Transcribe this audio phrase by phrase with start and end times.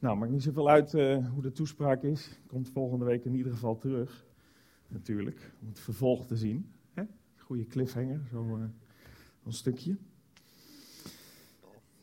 [0.00, 2.40] Nou, maakt niet zoveel uit uh, hoe de toespraak is.
[2.46, 4.26] Komt volgende week in ieder geval terug.
[4.88, 6.72] Natuurlijk, om het vervolg te zien.
[6.94, 7.02] Hè?
[7.36, 8.64] Goede cliffhanger, zo uh,
[9.44, 9.96] een stukje.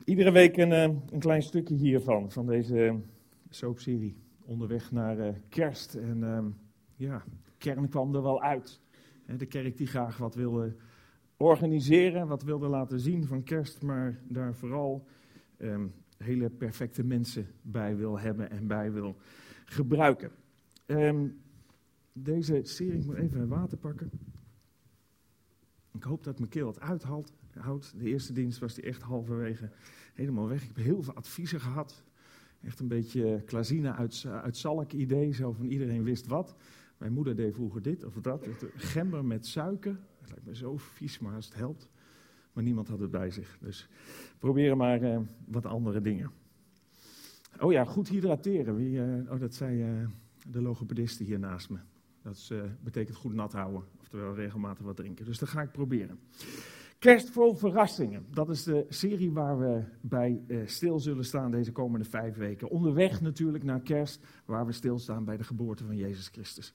[0.04, 3.00] Iedere week een, uh, een klein stukje hiervan, van deze
[3.50, 4.16] soapserie.
[4.46, 5.96] Onderweg naar kerst.
[5.96, 6.46] En ehm,
[6.96, 8.80] ja, de kern kwam er wel uit.
[9.38, 10.76] De kerk die graag wat wilde
[11.38, 15.08] organiseren, wat wilde laten zien van kerst, maar daar vooral
[15.58, 19.18] um, hele perfecte mensen bij wil hebben en bij wil
[19.66, 20.32] gebruiken.
[20.86, 21.38] Um,
[22.14, 24.10] deze serie, moet even water pakken.
[25.94, 27.34] Ik hoop dat mijn keel het uithoudt.
[27.98, 29.70] De eerste dienst was die echt halverwege
[30.14, 30.62] helemaal weg.
[30.62, 32.04] Ik heb heel veel adviezen gehad.
[32.62, 36.56] Echt een beetje klazine uit, uit zalk idee, zo van iedereen wist wat.
[36.98, 38.48] Mijn moeder deed vroeger dit of dat.
[38.76, 40.00] Gember met suiker.
[40.20, 41.90] Dat lijkt me zo vies, maar als het helpt.
[42.58, 43.58] Maar niemand had het bij zich.
[43.62, 43.88] Dus
[44.40, 46.32] proberen maar uh, wat andere dingen.
[47.60, 48.76] Oh ja, goed hydrateren.
[48.76, 50.08] Wie, uh, oh, dat zei uh,
[50.48, 51.78] de logopediste hier naast me.
[52.22, 52.52] Dat
[52.84, 53.84] betekent goed nat houden.
[54.00, 55.26] Oftewel regelmatig wat drinken.
[55.26, 56.20] Dus dat ga ik proberen.
[57.00, 58.26] Kerst vol verrassingen.
[58.34, 62.70] Dat is de serie waar we bij stil zullen staan deze komende vijf weken.
[62.70, 66.74] Onderweg natuurlijk naar kerst, waar we stilstaan bij de geboorte van Jezus Christus.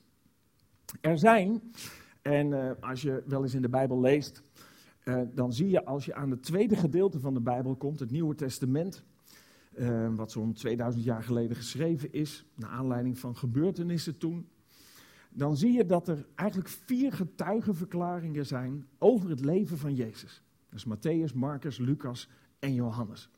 [1.01, 1.73] Er zijn,
[2.21, 4.43] en als je wel eens in de Bijbel leest,
[5.05, 8.11] uh, dan zie je als je aan het tweede gedeelte van de Bijbel komt, het
[8.11, 9.05] Nieuwe Testament,
[9.79, 14.49] uh, wat zo'n 2000 jaar geleden geschreven is, naar aanleiding van gebeurtenissen toen,
[15.31, 20.43] dan zie je dat er eigenlijk vier getuigenverklaringen zijn over het leven van Jezus.
[20.73, 23.31] Is Matthäus, Marcus, Lucas en Johannes.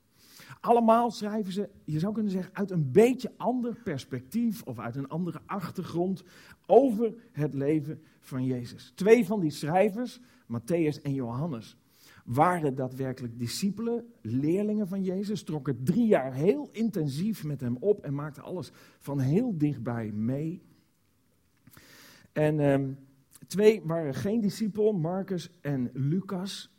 [0.60, 5.08] Allemaal schrijven ze, je zou kunnen zeggen, uit een beetje ander perspectief of uit een
[5.08, 6.24] andere achtergrond
[6.66, 8.92] over het leven van Jezus.
[8.94, 11.76] Twee van die schrijvers, Matthäus en Johannes,
[12.24, 18.14] waren daadwerkelijk discipelen, leerlingen van Jezus, trokken drie jaar heel intensief met hem op en
[18.14, 20.62] maakten alles van heel dichtbij mee.
[22.32, 22.92] En ehm,
[23.46, 26.72] twee waren geen discipel, Marcus en Lucas.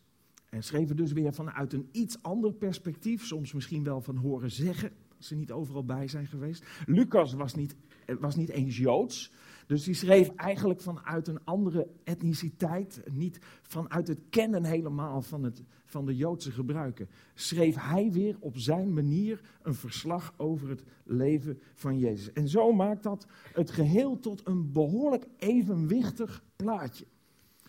[0.50, 4.92] En schreven dus weer vanuit een iets ander perspectief, soms misschien wel van horen zeggen,
[5.18, 6.66] als ze niet overal bij zijn geweest.
[6.86, 7.76] Lucas was niet,
[8.20, 9.32] was niet eens Joods,
[9.68, 15.64] dus die schreef eigenlijk vanuit een andere etniciteit, niet vanuit het kennen helemaal van, het,
[15.86, 17.10] van de Joodse gebruiken.
[17.34, 22.32] Schreef hij weer op zijn manier een verslag over het leven van Jezus.
[22.32, 27.06] En zo maakt dat het geheel tot een behoorlijk evenwichtig plaatje.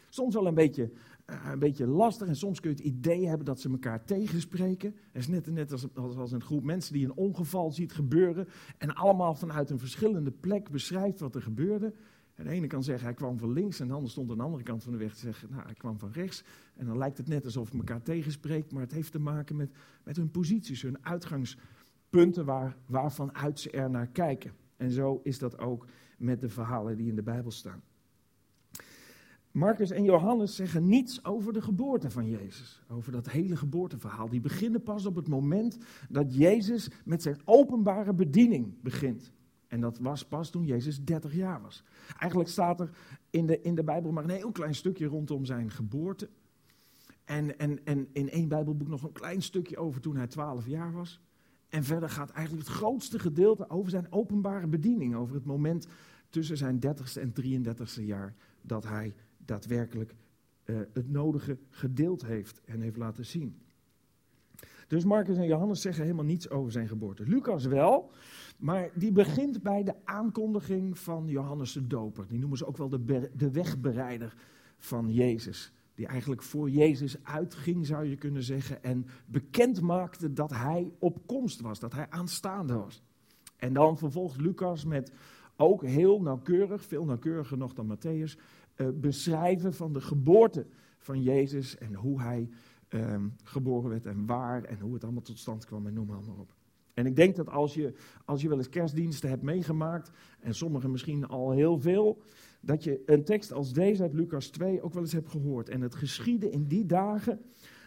[0.08, 0.90] Soms wel een beetje
[1.26, 4.94] een beetje lastig en soms kun je het idee hebben dat ze elkaar tegenspreken.
[5.12, 8.48] Het is net, net als, als, als, een groep mensen die een ongeval ziet gebeuren
[8.78, 11.94] en allemaal vanuit een verschillende plek beschrijft wat er gebeurde.
[12.34, 14.42] En de ene kan zeggen hij kwam van links en de ander stond aan de
[14.42, 16.44] andere kant van de weg te zeggen nou, hij kwam van rechts.
[16.74, 19.70] En dan lijkt het net alsof het elkaar tegenspreekt, maar het heeft te maken met,
[20.04, 24.52] met hun posities, hun uitgangspunten waar, waarvan uit ze er naar kijken.
[24.76, 25.86] En zo is dat ook
[26.18, 27.82] met de verhalen die in de Bijbel staan.
[29.56, 32.82] Marcus en Johannes zeggen niets over de geboorte van Jezus.
[32.88, 34.28] Over dat hele geboorteverhaal.
[34.28, 35.78] Die beginnen pas op het moment
[36.08, 39.32] dat Jezus met zijn openbare bediening begint.
[39.68, 41.84] En dat was pas toen Jezus 30 jaar was.
[42.18, 42.90] Eigenlijk staat er
[43.30, 46.28] in de, in de Bijbel maar een heel klein stukje rondom zijn geboorte.
[47.24, 50.92] En, en, en in één Bijbelboek nog een klein stukje over toen hij 12 jaar
[50.92, 51.20] was.
[51.68, 55.14] En verder gaat eigenlijk het grootste gedeelte over zijn openbare bediening.
[55.14, 55.86] Over het moment
[56.30, 59.14] tussen zijn 30ste en 33ste jaar dat hij
[59.46, 60.14] daadwerkelijk
[60.64, 63.60] uh, het nodige gedeeld heeft en heeft laten zien.
[64.86, 67.26] Dus Marcus en Johannes zeggen helemaal niets over zijn geboorte.
[67.26, 68.10] Lucas wel,
[68.58, 72.26] maar die begint bij de aankondiging van Johannes de Doper.
[72.28, 74.34] Die noemen ze ook wel de, de wegbereider
[74.78, 75.72] van Jezus.
[75.94, 78.82] Die eigenlijk voor Jezus uitging, zou je kunnen zeggen.
[78.82, 83.02] En bekend maakte dat hij op komst was, dat hij aanstaande was.
[83.56, 85.12] En dan vervolgt Lucas met
[85.56, 88.38] ook heel nauwkeurig, veel nauwkeuriger nog dan Matthäus,
[88.76, 90.66] uh, beschrijven van de geboorte
[90.98, 92.48] van Jezus en hoe hij
[92.88, 96.18] um, geboren werd en waar en hoe het allemaal tot stand kwam en noem maar,
[96.38, 96.54] op.
[96.94, 100.10] En ik denk dat als je, als je wel eens kerstdiensten hebt meegemaakt,
[100.40, 102.22] en sommigen misschien al heel veel,
[102.60, 105.68] dat je een tekst als deze uit Lucas 2 ook wel eens hebt gehoord.
[105.68, 107.40] En het geschiedde in die dagen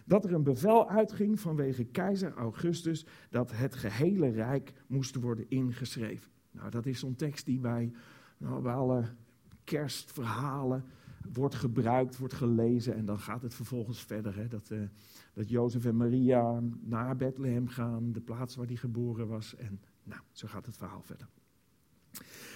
[0.05, 6.31] dat er een bevel uitging vanwege keizer Augustus dat het gehele rijk moest worden ingeschreven.
[6.51, 7.91] Nou, dat is zo'n tekst die bij,
[8.37, 9.03] nou, bij alle
[9.69, 10.83] kerstverhalen
[11.33, 14.35] wordt gebruikt, wordt gelezen en dan gaat het vervolgens verder.
[14.35, 14.81] Hè, dat, uh,
[15.33, 19.55] dat Jozef en Maria naar Bethlehem gaan, de plaats waar hij geboren was.
[19.55, 21.27] En nou, zo gaat het verhaal verder.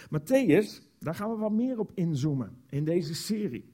[0.06, 3.74] Matthäus, daar gaan we wat meer op inzoomen in deze serie.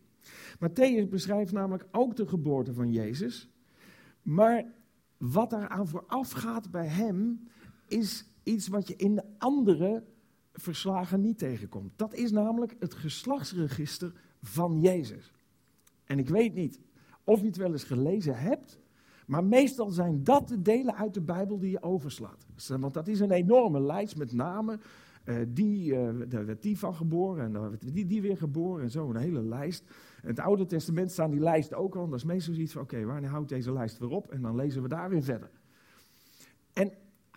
[0.56, 3.50] Matthäus beschrijft namelijk ook de geboorte van Jezus.
[4.22, 4.66] Maar
[5.18, 7.48] wat daaraan vooraf gaat bij hem,
[7.88, 10.04] is iets wat je in de andere
[10.62, 11.92] verslagen niet tegenkomt.
[11.96, 15.32] Dat is namelijk het geslachtsregister van Jezus.
[16.06, 16.80] En ik weet niet
[17.24, 18.80] of je het wel eens gelezen hebt,
[19.26, 22.46] maar meestal zijn dat de delen uit de Bijbel die je overslaat.
[22.80, 24.82] Want dat is een enorme lijst met namen.
[25.26, 28.84] Uh, die, uh, daar werd die van geboren en dan werd die, die weer geboren
[28.84, 29.84] en zo, een hele lijst.
[30.22, 32.08] In het Oude Testament staan die lijsten ook al.
[32.08, 34.32] Dat is meestal zoiets van, oké, wanneer houdt deze lijst weer op?
[34.32, 35.50] En dan lezen we daar weer verder.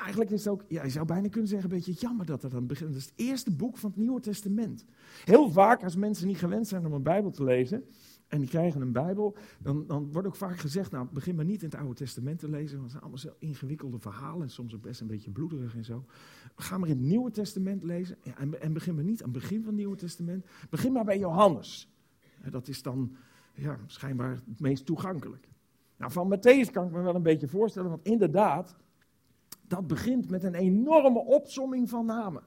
[0.03, 2.41] En eigenlijk is het ook, ja, je zou bijna kunnen zeggen, een beetje jammer dat
[2.41, 2.93] dat dan begint.
[2.93, 4.85] Dat is het eerste boek van het Nieuwe Testament.
[5.25, 7.85] Heel vaak, als mensen niet gewend zijn om een Bijbel te lezen,
[8.29, 11.63] en die krijgen een Bijbel, dan, dan wordt ook vaak gezegd, nou, begin maar niet
[11.63, 14.75] in het Oude Testament te lezen, want het zijn allemaal zo ingewikkelde verhalen, en soms
[14.75, 16.05] ook best een beetje bloederig en zo.
[16.57, 19.39] Ga maar in het Nieuwe Testament lezen, ja, en, en, begin maar niet aan het
[19.39, 21.89] begin van het Nieuwe Testament, begin maar bij Johannes.
[22.51, 23.17] Dat is dan
[23.55, 25.49] ja, schijnbaar het meest toegankelijk.
[25.97, 28.77] Nou, van Matthäus kan ik me wel een beetje voorstellen, want inderdaad,
[29.73, 32.43] dat begint met een enorme opsomming van namen.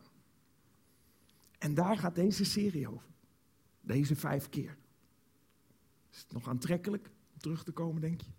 [1.59, 3.07] En daar gaat deze serie over.
[3.81, 4.77] Deze vijf keer.
[6.11, 8.31] Is het nog aantrekkelijk om terug te komen, denk je?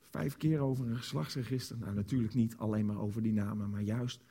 [0.00, 1.78] Vijf keer over een geslachtsregister.
[1.78, 4.24] Nou, natuurlijk niet alleen maar over die namen, maar juist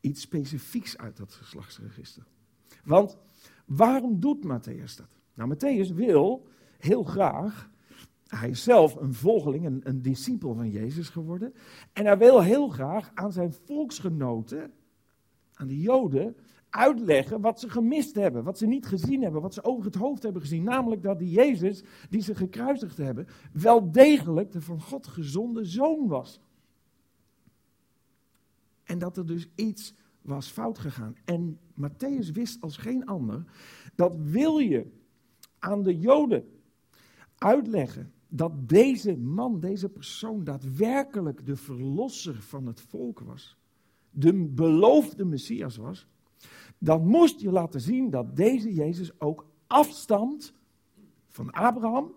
[0.00, 2.26] iets specifieks uit dat geslachtsregister.
[2.84, 3.16] Want
[3.64, 5.18] waarom doet Matthäus dat?
[5.34, 6.48] Nou, Matthäus wil
[6.78, 7.70] heel graag
[8.28, 11.54] hij is zelf een volgeling, een, een discipel van Jezus geworden.
[11.92, 14.72] En hij wil heel graag aan zijn volksgenoten,
[15.54, 16.36] aan de Joden,
[16.70, 20.22] uitleggen wat ze gemist hebben, wat ze niet gezien hebben, wat ze over het hoofd
[20.22, 20.62] hebben gezien.
[20.62, 26.06] Namelijk dat die Jezus, die ze gekruisigd hebben, wel degelijk de van God gezonde zoon
[26.06, 26.40] was.
[28.84, 31.16] En dat er dus iets was fout gegaan.
[31.24, 33.44] En Matthäus wist als geen ander
[33.94, 34.86] dat wil je
[35.58, 36.44] aan de Joden
[37.38, 43.56] uitleggen dat deze man, deze persoon, daadwerkelijk de verlosser van het volk was,
[44.10, 46.06] de beloofde Messias was,
[46.78, 50.52] dan moest je laten zien dat deze Jezus ook afstamt
[51.26, 52.12] van Abraham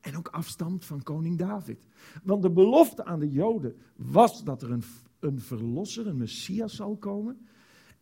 [0.00, 1.86] en ook afstamt van koning David.
[2.22, 4.82] Want de belofte aan de Joden was dat er een,
[5.18, 7.46] een verlosser, een Messias zal komen.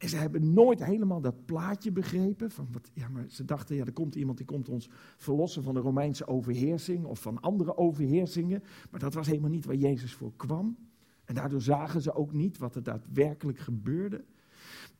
[0.00, 2.50] En ze hebben nooit helemaal dat plaatje begrepen.
[2.50, 5.75] Van wat, ja, maar ze dachten, ja, er komt iemand die komt ons verlossen van
[5.75, 8.62] de Romeinse overheersing of van andere overheersingen.
[8.91, 10.76] Maar dat was helemaal niet waar Jezus voor kwam.
[11.25, 14.25] En daardoor zagen ze ook niet wat er daadwerkelijk gebeurde.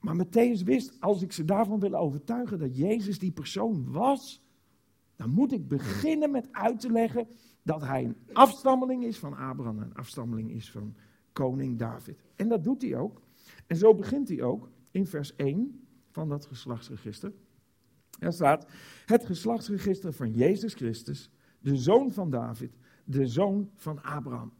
[0.01, 4.43] Maar Matthäus wist, als ik ze daarvan wil overtuigen dat Jezus die persoon was,
[5.17, 7.27] dan moet ik beginnen met uit te leggen
[7.63, 10.95] dat hij een afstammeling is van Abraham, een afstammeling is van
[11.33, 12.23] koning David.
[12.37, 13.23] En dat doet hij ook.
[13.67, 17.33] En zo begint hij ook in vers 1 van dat geslachtsregister.
[18.19, 18.67] Er staat:
[19.07, 24.53] Het geslachtsregister van Jezus Christus, de zoon van David, de zoon van Abraham.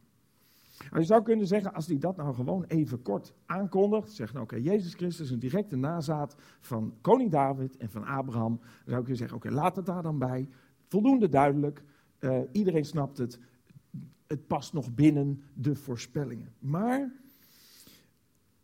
[0.79, 4.45] Nou, je zou kunnen zeggen, als hij dat nou gewoon even kort aankondigt, zegt nou
[4.45, 8.99] oké, Jezus Christus is een directe nazaat van koning David en van Abraham, dan zou
[8.99, 10.49] ik kunnen zeggen, oké, laat het daar dan bij,
[10.89, 11.83] voldoende duidelijk,
[12.21, 13.39] uh, iedereen snapt het,
[14.27, 16.53] het past nog binnen de voorspellingen.
[16.59, 17.13] Maar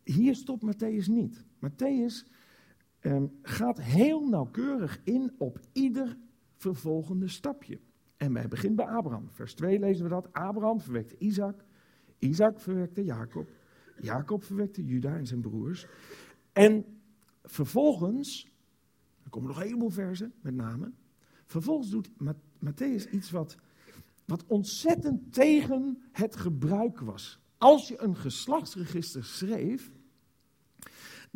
[0.06, 1.44] hier stopt Matthäus niet.
[1.58, 2.26] Matthäus
[3.00, 6.18] um, gaat heel nauwkeurig in op ieder
[6.54, 7.80] vervolgende stapje.
[8.16, 9.28] En wij beginnen bij Abraham.
[9.30, 10.32] Vers 2 lezen we dat.
[10.32, 11.64] Abraham verwekte Isaac.
[12.18, 13.48] Isaac verwekte Jacob.
[14.00, 15.86] Jacob verwekte Juda en zijn broers.
[16.52, 16.84] En
[17.42, 18.48] vervolgens,
[19.22, 20.92] er komen nog een heleboel versen met name.
[21.44, 22.10] Vervolgens doet
[22.64, 23.56] Matthäus iets wat,
[24.24, 27.40] wat ontzettend tegen het gebruik was.
[27.58, 29.90] Als je een geslachtsregister schreef,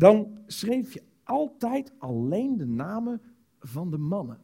[0.01, 3.21] dan schreef je altijd alleen de namen
[3.59, 4.41] van de mannen.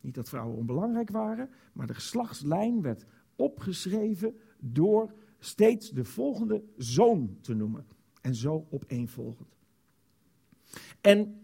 [0.00, 3.04] Niet dat vrouwen onbelangrijk waren, maar de geslachtslijn werd
[3.36, 7.86] opgeschreven door steeds de volgende zoon te noemen.
[8.20, 9.56] En zo opeenvolgend.
[11.00, 11.40] En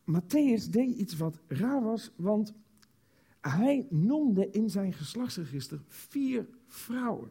[0.00, 2.54] Matthäus deed iets wat raar was, want
[3.40, 7.30] hij noemde in zijn geslachtsregister vier vrouwen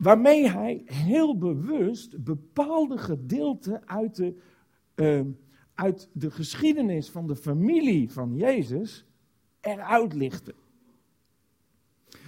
[0.00, 4.34] waarmee hij heel bewust bepaalde gedeelten uit de,
[4.94, 5.20] uh,
[5.74, 9.06] uit de geschiedenis van de familie van Jezus
[9.60, 10.54] eruit lichtte.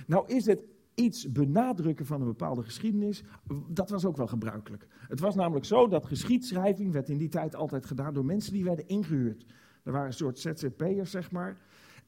[0.06, 0.60] Nou is het
[0.94, 3.22] iets benadrukken van een bepaalde geschiedenis,
[3.68, 4.86] dat was ook wel gebruikelijk.
[5.08, 8.64] Het was namelijk zo dat geschiedschrijving werd in die tijd altijd gedaan door mensen die
[8.64, 9.46] werden ingehuurd.
[9.82, 11.60] Er waren een soort ZZP'ers, zeg maar.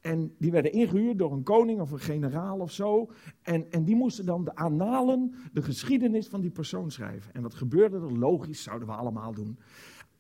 [0.05, 3.11] En die werden ingehuurd door een koning of een generaal of zo.
[3.43, 7.35] En, en die moesten dan de annalen, de geschiedenis van die persoon schrijven.
[7.35, 8.19] En wat gebeurde er?
[8.19, 9.59] Logisch, zouden we allemaal doen.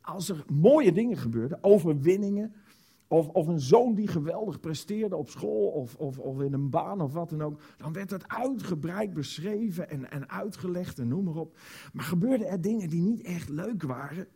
[0.00, 2.54] Als er mooie dingen gebeurden, overwinningen,
[3.08, 7.00] of, of een zoon die geweldig presteerde op school of, of, of in een baan
[7.00, 7.60] of wat dan ook.
[7.76, 11.58] Dan werd het uitgebreid beschreven en, en uitgelegd en noem maar op.
[11.92, 14.26] Maar gebeurden er dingen die niet echt leuk waren?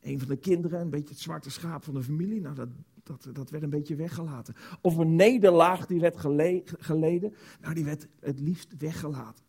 [0.00, 2.68] Een van de kinderen, een beetje het zwarte schaap van de familie, nou dat,
[3.08, 4.54] dat, dat werd een beetje weggelaten.
[4.80, 6.16] Of een nederlaag die werd
[6.78, 9.44] geleden, nou die werd het liefst weggelaten.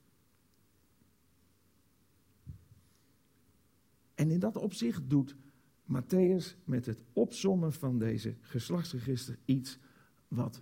[4.15, 5.35] En in dat opzicht doet
[5.83, 9.79] Matthäus met het opzommen van deze geslachtsregister iets
[10.27, 10.61] wat,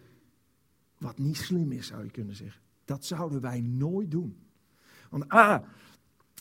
[0.98, 2.62] wat niet slim is, zou je kunnen zeggen.
[2.86, 4.38] Dat zouden wij nooit doen.
[5.10, 5.64] Want A,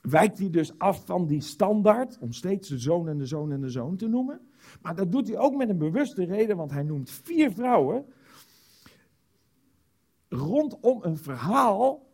[0.09, 3.61] wijkt hij dus af van die standaard, om steeds de zoon en de zoon en
[3.61, 4.41] de zoon te noemen.
[4.83, 8.07] Maar dat doet hij ook met een bewuste reden, want hij noemt vier vrouwen
[10.29, 12.07] rondom een verhaal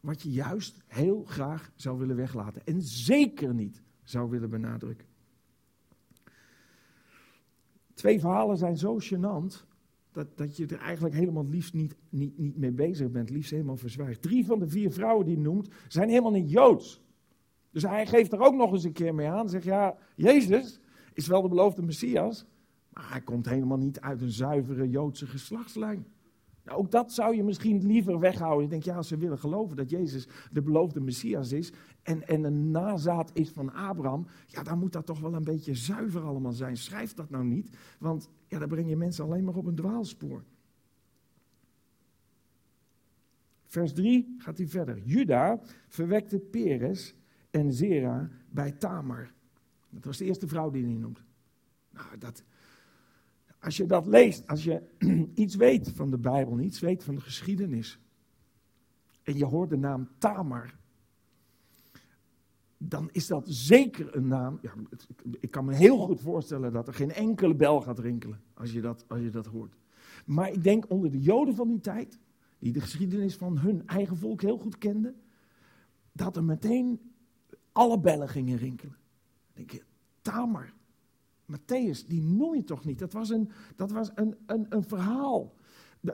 [0.00, 2.62] wat je juist heel graag zou willen weglaten.
[2.64, 5.06] En zeker niet zou willen benadrukken.
[7.94, 9.64] Twee verhalen zijn zo gênant
[10.16, 13.76] dat, dat je er eigenlijk helemaal liefst niet, niet, niet mee bezig bent, liefst helemaal
[13.76, 14.22] verzwijgt.
[14.22, 17.02] Drie van de vier vrouwen die hij noemt, zijn helemaal niet Joods.
[17.70, 19.48] Dus hij geeft er ook nog eens een keer mee aan.
[19.48, 20.80] Zegt ja, Jezus
[21.12, 22.46] is wel de beloofde Messias,
[22.92, 26.06] maar hij komt helemaal niet uit een zuivere Joodse geslachtslijn.
[26.66, 28.62] Nou, ook dat zou je misschien liever weghouden.
[28.62, 32.44] Je denkt, ja, als ze willen geloven dat Jezus de beloofde Messias is en, en
[32.44, 36.52] een nazaat is van Abraham, ja, dan moet dat toch wel een beetje zuiver allemaal
[36.52, 36.76] zijn.
[36.76, 40.44] Schrijf dat nou niet, want ja, dan breng je mensen alleen maar op een dwaalspoor.
[43.64, 44.98] Vers 3 gaat hij verder.
[44.98, 47.14] Juda verwekte Peres
[47.50, 49.32] en Zera bij Tamar.
[49.90, 51.22] Dat was de eerste vrouw die hij noemt.
[51.90, 52.44] Nou, dat,
[53.66, 54.82] als je dat leest, als je
[55.34, 58.00] iets weet van de Bijbel, iets weet van de geschiedenis,
[59.22, 60.74] en je hoort de naam Tamar,
[62.76, 64.58] dan is dat zeker een naam.
[64.62, 64.72] Ja,
[65.40, 68.80] ik kan me heel goed voorstellen dat er geen enkele bel gaat rinkelen als je,
[68.80, 69.76] dat, als je dat hoort.
[70.26, 72.18] Maar ik denk onder de Joden van die tijd,
[72.58, 75.20] die de geschiedenis van hun eigen volk heel goed kenden,
[76.12, 77.00] dat er meteen
[77.72, 78.96] alle bellen gingen rinkelen.
[79.52, 79.82] Denk je,
[80.20, 80.72] Tamar,
[81.46, 82.98] Matthäus, die noem je toch niet?
[82.98, 85.54] Dat was een, dat was een, een, een verhaal.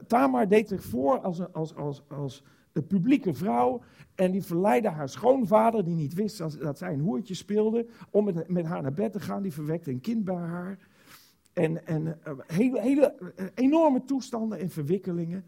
[0.06, 3.82] Tamar deed zich voor als, een, als, als, als een publieke vrouw.
[4.14, 8.48] En die verleidde haar schoonvader, die niet wist dat, zij een hoertje speelde, om met,
[8.48, 9.42] met haar naar bed te gaan.
[9.42, 10.78] Die verwekte een kind bij haar.
[11.52, 15.44] En, en eh, hele, hele eh, enorme toestanden en verwikkelingen.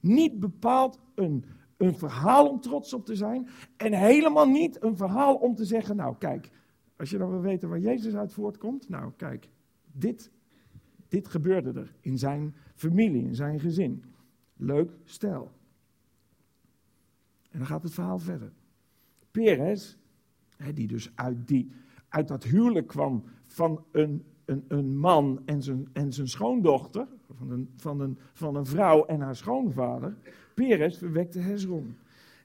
[0.00, 1.44] Niet bepaald een,
[1.76, 3.48] een verhaal om trots op te zijn.
[3.76, 6.50] En helemaal niet een verhaal om te zeggen, nou kijk,
[6.96, 9.48] als je dan wil weten waar Jezus uit voortkomt, nou kijk,
[9.92, 10.30] dit,
[11.08, 14.04] dit gebeurde er in zijn familie, in zijn gezin.
[14.56, 15.50] Leuk stel.
[17.50, 18.52] En dan gaat het verhaal verder.
[19.30, 19.98] Peres,
[20.74, 21.70] die dus uit, die,
[22.08, 27.50] uit dat huwelijk kwam van een, een, een man en zijn, en zijn schoondochter, van
[27.50, 30.16] een, van, een, van een vrouw en haar schoonvader,
[30.54, 31.96] Peres verwekte Hezron.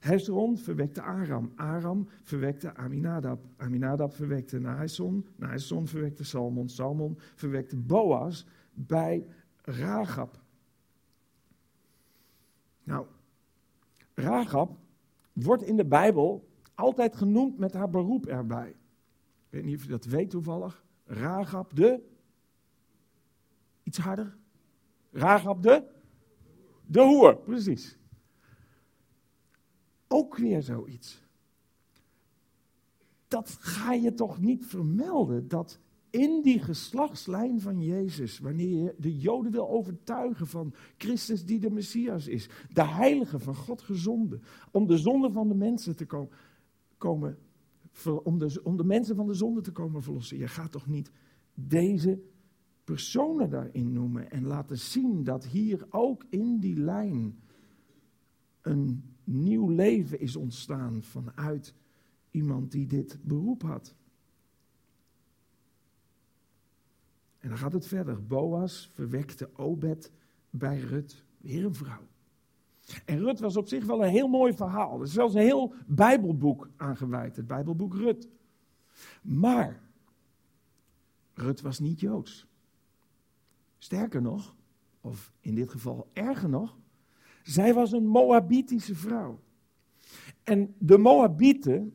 [0.02, 1.52] Hezron verwekte Aram.
[1.56, 3.38] Aram verwekte Aminadab.
[3.56, 5.26] Aminadab verwekte Nahason.
[5.36, 6.68] Nahason verwekte Salmon.
[6.68, 9.26] Salmon verwekte Boas bij
[9.62, 10.40] Ragab.
[12.84, 13.06] Nou,
[14.14, 14.78] Ragab
[15.32, 18.68] wordt in de Bijbel altijd genoemd met haar beroep erbij.
[18.68, 18.76] Ik
[19.48, 20.84] weet niet of je dat weet toevallig.
[21.04, 22.00] Ragab de.
[23.82, 24.36] Iets harder.
[25.10, 25.84] Ragab de.
[26.86, 27.98] De hoer, precies.
[30.12, 31.22] Ook weer zoiets.
[33.28, 39.18] Dat ga je toch niet vermelden, dat in die geslachtslijn van Jezus, wanneer je de
[39.18, 44.86] Joden wil overtuigen van Christus die de Messias is, de heilige van God gezonden, om
[44.86, 46.30] de zonde van de mensen te komen,
[46.96, 47.38] komen
[48.22, 50.38] om, de, om de mensen van de zonde te komen verlossen.
[50.38, 51.10] Je gaat toch niet
[51.54, 52.22] deze
[52.84, 57.38] personen daarin noemen en laten zien dat hier ook in die lijn
[58.60, 61.74] een nieuw leven is ontstaan vanuit
[62.30, 63.94] iemand die dit beroep had.
[67.38, 68.26] En dan gaat het verder.
[68.26, 70.12] Boas verwekte Obed
[70.50, 72.06] bij Rut, weer een vrouw.
[73.04, 74.96] En Rut was op zich wel een heel mooi verhaal.
[74.96, 78.28] Er is zelfs een heel Bijbelboek aangeweid, het Bijbelboek Rut.
[79.22, 79.80] Maar
[81.34, 82.46] Rut was niet Joods.
[83.78, 84.54] Sterker nog,
[85.00, 86.78] of in dit geval erger nog,
[87.42, 89.40] zij was een Moabitische vrouw.
[90.42, 91.94] En de Moabieten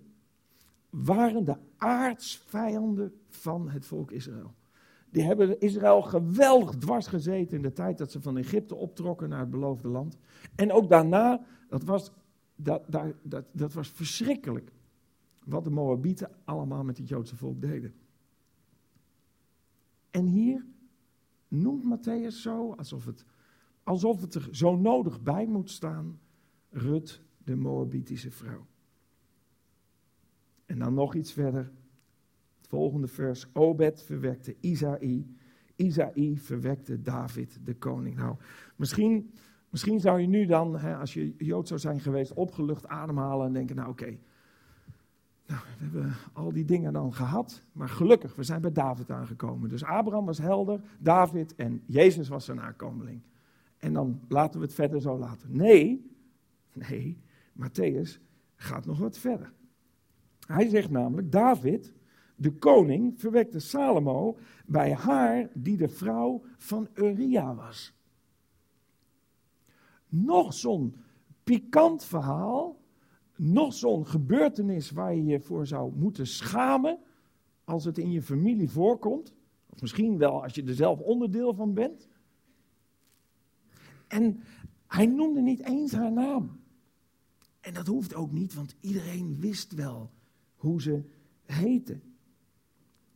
[0.89, 4.54] waren de aardsvijanden van het volk Israël.
[5.10, 9.39] Die hebben Israël geweldig dwars gezeten in de tijd dat ze van Egypte optrokken naar
[9.39, 10.18] het beloofde land.
[10.56, 12.12] En ook daarna, dat was,
[12.56, 14.72] dat, dat, dat, dat was verschrikkelijk.
[15.46, 17.94] Wat de Moabieten allemaal met het Joodse volk deden.
[20.12, 20.66] En hier
[21.48, 23.25] noemt Matthäus zo, alsof het,
[23.88, 26.20] alsof het er zo nodig bij moet staan,
[26.70, 28.65] Rut, de Moabitische vrouw.
[30.65, 31.72] En dan nog iets verder.
[32.58, 33.48] Het volgende vers.
[33.53, 35.27] Obed verwekte Isaï.
[35.75, 38.15] Isaï verwekte David, de koning.
[38.15, 38.36] Nou,
[38.75, 39.34] misschien,
[39.70, 43.53] misschien zou je nu dan, hè, als je Jood zou zijn geweest, opgelucht ademhalen en
[43.53, 44.17] denken, nou oké,
[45.46, 49.70] nou, we hebben al die dingen dan gehad, maar gelukkig, we zijn bij David aangekomen.
[49.70, 53.22] Dus Abraham was helder, David en Jezus was zijn nakomeling.
[53.78, 55.56] En dan laten we het verder zo laten.
[55.56, 56.12] Nee,
[56.74, 57.22] nee,
[57.60, 58.20] Matthäus
[58.56, 59.54] gaat nog wat verder.
[60.48, 61.94] Hij zegt namelijk, David,
[62.36, 67.94] de koning, verwekte Salomo bij haar die de vrouw van Uria was.
[70.08, 70.96] Nog zo'n
[71.44, 72.82] pikant verhaal,
[73.36, 77.00] nog zo'n gebeurtenis waar je je voor zou moeten schamen
[77.64, 79.36] als het in je familie voorkomt.
[79.70, 82.08] Of misschien wel als je er zelf onderdeel van bent.
[84.08, 84.40] En
[84.88, 86.60] hij noemde niet eens haar naam.
[87.60, 90.12] En dat hoeft ook niet, want iedereen wist wel
[90.56, 91.04] hoe ze
[91.46, 92.00] heette.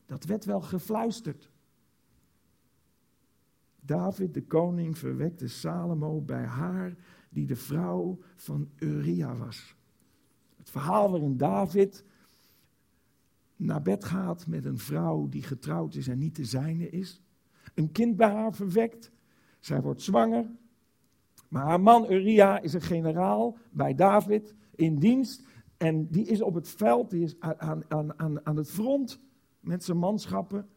[0.05, 1.51] Dat werd wel gefluisterd.
[3.79, 6.95] David de koning verwekte Salomo bij haar
[7.29, 9.75] die de vrouw van Uria was.
[10.57, 12.03] Het verhaal waarin David
[13.55, 17.21] naar bed gaat met een vrouw die getrouwd is en niet de zijne is.
[17.73, 19.11] Een kind bij haar verwekt.
[19.59, 20.45] Zij wordt zwanger.
[21.51, 25.45] Maar haar man Uria is een generaal bij David in dienst.
[25.77, 29.21] En die is op het veld, die is aan, aan, aan, aan het front
[29.59, 30.67] met zijn manschappen.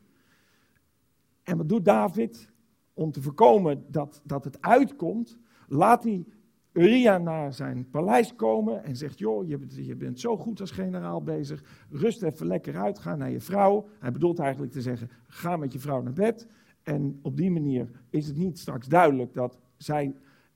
[1.43, 2.52] En wat doet David?
[2.95, 5.38] Om te voorkomen dat, dat het uitkomt,
[5.69, 6.25] laat hij
[6.73, 11.23] Uria naar zijn paleis komen en zegt: Joh, je, je bent zo goed als generaal
[11.23, 11.87] bezig.
[11.90, 13.88] Rust even lekker uit, ga naar je vrouw.
[13.99, 16.49] Hij bedoelt eigenlijk te zeggen: ga met je vrouw naar bed.
[16.83, 20.14] En op die manier is het niet straks duidelijk dat zij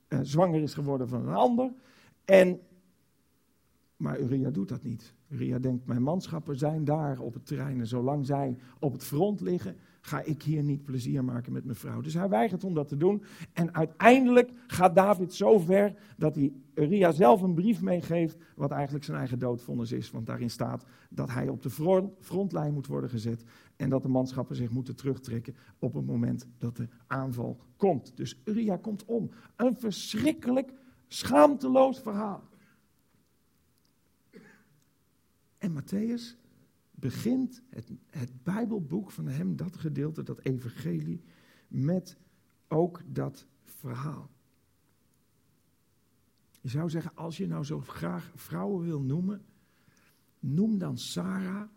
[0.09, 1.71] uh, zwanger is geworden van een ander.
[2.25, 2.59] En
[3.99, 5.13] maar Uria doet dat niet.
[5.27, 9.41] Uria denkt, mijn manschappen zijn daar op het terrein en zolang zij op het front
[9.41, 9.75] liggen,
[10.09, 12.01] ga ik hier niet plezier maken met mijn vrouw.
[12.01, 13.23] Dus hij weigert om dat te doen.
[13.53, 19.05] En uiteindelijk gaat David zo ver dat hij Uria zelf een brief meegeeft, wat eigenlijk
[19.05, 20.11] zijn eigen doodvonnis is.
[20.11, 23.43] Want daarin staat dat hij op de front, frontlijn moet worden gezet
[23.75, 28.17] en dat de manschappen zich moeten terugtrekken op het moment dat de aanval komt.
[28.17, 29.29] Dus Uria komt om.
[29.55, 30.73] Een verschrikkelijk
[31.07, 32.43] schaamteloos verhaal.
[35.57, 36.38] En Matthäus
[36.99, 41.23] begint het, het Bijbelboek van hem, dat gedeelte, dat evangelie,
[41.67, 42.17] met
[42.67, 44.29] ook dat verhaal.
[46.61, 49.45] Je zou zeggen, als je nou zo graag vrouwen wil noemen,
[50.39, 51.69] noem dan Sarah.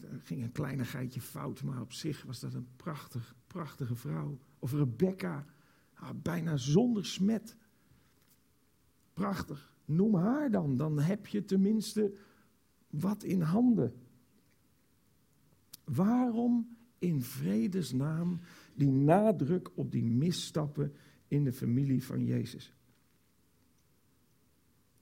[0.00, 4.38] Er ging een kleinigheidje fout, maar op zich was dat een prachtig, prachtige vrouw.
[4.58, 5.44] Of Rebecca,
[5.94, 7.56] ah, bijna zonder smet.
[9.12, 9.74] Prachtig.
[9.84, 12.14] Noem haar dan, dan heb je tenminste
[12.90, 13.94] wat in handen.
[15.84, 18.40] Waarom in vredesnaam
[18.74, 20.94] die nadruk op die misstappen
[21.28, 22.74] in de familie van Jezus?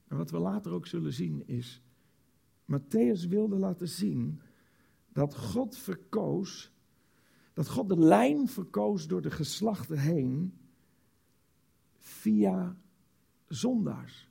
[0.06, 1.82] En wat we later ook zullen zien is,
[2.64, 4.40] Matthäus wilde laten zien
[5.12, 6.72] dat God verkoos,
[7.52, 10.58] dat God de lijn verkoos door de geslachten heen
[11.96, 12.76] via
[13.46, 14.27] zondaars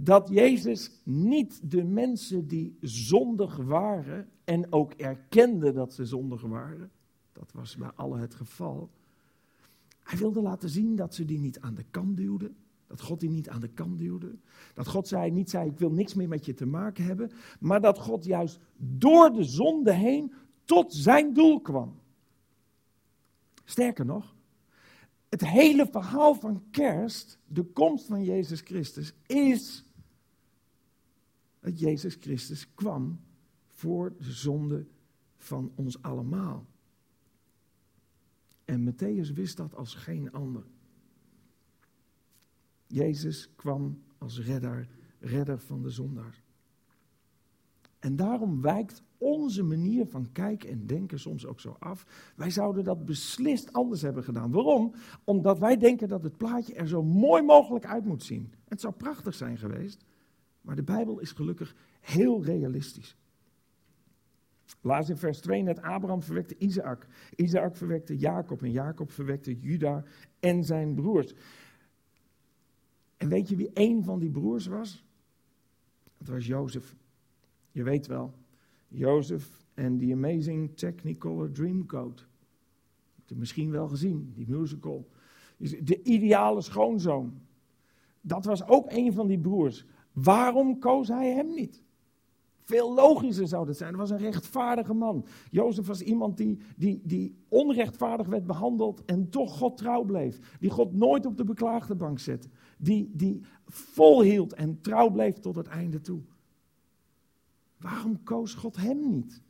[0.00, 6.90] dat Jezus niet de mensen die zondig waren en ook erkenden dat ze zondig waren,
[7.32, 8.90] dat was bij allen het geval.
[10.02, 12.56] Hij wilde laten zien dat ze die niet aan de kant duwden.
[12.86, 14.34] Dat God die niet aan de kant duwde.
[14.74, 17.30] Dat God zei, niet zei, ik wil niks meer met je te maken hebben.
[17.60, 20.32] Maar dat God juist door de zonde heen
[20.64, 21.94] tot zijn doel kwam.
[23.64, 24.34] Sterker nog,
[25.28, 29.87] het hele verhaal van kerst, de komst van Jezus Christus, is
[31.68, 33.20] dat Jezus Christus kwam
[33.66, 34.86] voor de zonde
[35.36, 36.66] van ons allemaal.
[38.64, 40.64] En Matthäus wist dat als geen ander.
[42.86, 46.42] Jezus kwam als redder, redder van de zondaar.
[47.98, 52.32] En daarom wijkt onze manier van kijken en denken soms ook zo af.
[52.36, 54.50] Wij zouden dat beslist anders hebben gedaan.
[54.50, 54.94] Waarom?
[55.24, 58.52] Omdat wij denken dat het plaatje er zo mooi mogelijk uit moet zien.
[58.64, 60.04] Het zou prachtig zijn geweest
[60.68, 63.16] maar de Bijbel is gelukkig heel realistisch.
[64.80, 67.06] Laat in vers 2 net Abraham verwekte Isaac.
[67.36, 70.04] Isaac verwekte Jacob en Jacob verwekte Juda
[70.40, 71.34] en zijn broers.
[73.16, 75.04] En weet je wie één van die broers was?
[76.18, 76.96] Dat was Jozef.
[77.70, 78.34] Je weet wel,
[78.88, 82.26] Jozef en die amazing Technicolor Dreamcoat.
[83.16, 85.08] hebt het misschien wel gezien, die musical.
[85.58, 87.40] De ideale schoonzoon.
[88.20, 89.86] Dat was ook een van die broers.
[90.22, 91.82] Waarom koos hij hem niet?
[92.68, 93.88] Veel logischer zou dat zijn.
[93.88, 95.26] Hij was een rechtvaardige man.
[95.50, 100.56] Jozef was iemand die, die, die onrechtvaardig werd behandeld en toch God trouw bleef.
[100.60, 102.48] Die God nooit op de beklaagde bank zette.
[102.78, 106.20] Die, die volhield en trouw bleef tot het einde toe.
[107.76, 109.42] Waarom koos God hem niet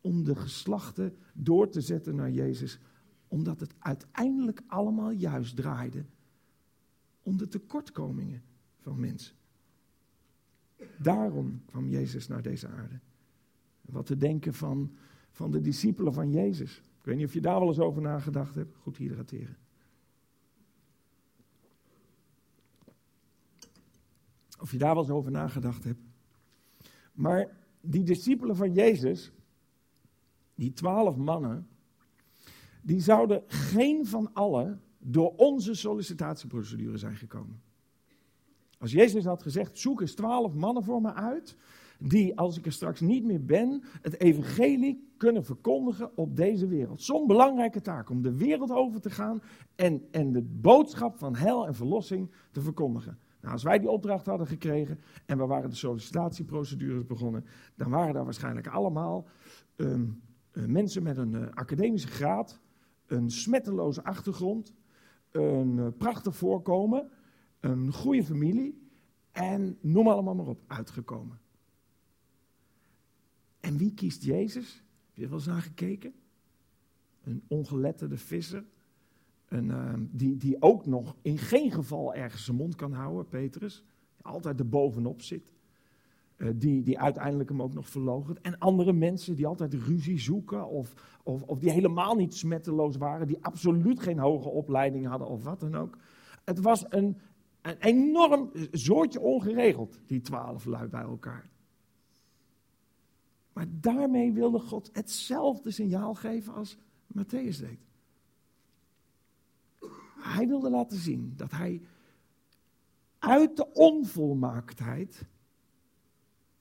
[0.00, 2.80] om de geslachten door te zetten naar Jezus?
[3.28, 6.04] Omdat het uiteindelijk allemaal juist draaide
[7.22, 8.42] om de tekortkomingen
[8.78, 9.37] van mensen.
[10.98, 13.00] Daarom kwam Jezus naar deze aarde.
[13.80, 14.96] Wat te denken van,
[15.30, 16.76] van de discipelen van Jezus.
[16.76, 18.76] Ik weet niet of je daar wel eens over nagedacht hebt.
[18.76, 19.56] Goed hydrateren.
[24.60, 26.00] Of je daar wel eens over nagedacht hebt.
[27.12, 29.32] Maar die discipelen van Jezus,
[30.54, 31.68] die twaalf mannen,
[32.82, 37.62] die zouden geen van allen door onze sollicitatieprocedure zijn gekomen.
[38.78, 41.56] Als Jezus had gezegd, zoek eens twaalf mannen voor me uit,
[41.98, 47.02] die als ik er straks niet meer ben, het evangelie kunnen verkondigen op deze wereld.
[47.02, 49.42] Zo'n belangrijke taak om de wereld over te gaan
[49.74, 53.18] en, en de boodschap van hel en verlossing te verkondigen.
[53.40, 57.44] Nou, als wij die opdracht hadden gekregen en we waren de sollicitatieprocedures begonnen,
[57.76, 59.28] dan waren daar waarschijnlijk allemaal
[59.76, 60.04] ehm,
[60.50, 62.60] eh, mensen met een uh, academische graad,
[63.06, 64.72] een smetteloze achtergrond,
[65.30, 67.10] een uh, prachtig voorkomen,
[67.68, 68.88] een goede familie
[69.32, 71.40] en noem allemaal maar op, uitgekomen.
[73.60, 74.74] En wie kiest Jezus?
[75.06, 76.12] Heb je er wel eens naar gekeken?
[77.22, 78.64] Een ongeletterde visser
[79.48, 83.84] een, ehm, die, die ook nog in geen geval ergens zijn mond kan houden, Petrus.
[84.22, 85.52] Altijd er bovenop zit.
[86.36, 88.40] Uh, die, die uiteindelijk hem ook nog verloogt.
[88.40, 90.68] En andere mensen die altijd ruzie zoeken.
[90.68, 93.26] Of, of, of die helemaal niet smetteloos waren.
[93.26, 95.98] Die absoluut geen hoge opleiding hadden of wat dan ook.
[96.44, 97.16] Het was een,
[97.68, 101.50] een enorm zoortje ongeregeld, die twaalf lui bij elkaar.
[103.52, 106.76] Maar daarmee wilde God hetzelfde signaal geven als
[107.16, 107.86] Matthäus deed.
[110.16, 111.82] Hij wilde laten zien dat hij
[113.18, 115.26] uit de onvolmaaktheid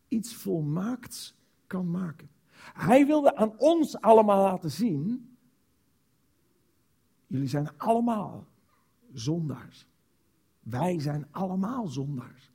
[0.08, 1.36] iets volmaakts
[1.68, 2.30] kan maken.
[2.74, 5.30] Hij wilde aan ons allemaal laten zien,
[7.28, 8.48] jullie zijn allemaal
[9.14, 9.88] zondaars.
[10.70, 12.52] Wij zijn allemaal zondaars.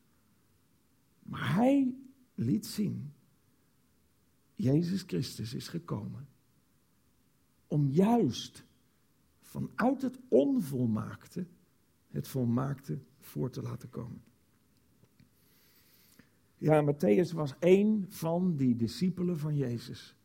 [1.22, 1.94] Maar hij
[2.34, 3.12] liet zien,
[4.54, 6.28] Jezus Christus is gekomen
[7.66, 8.64] om juist
[9.40, 11.46] vanuit het onvolmaakte
[12.12, 14.22] het volmaakte voor te laten komen.
[16.56, 20.16] Ja, Matthäus was één van die discipelen van Jezus.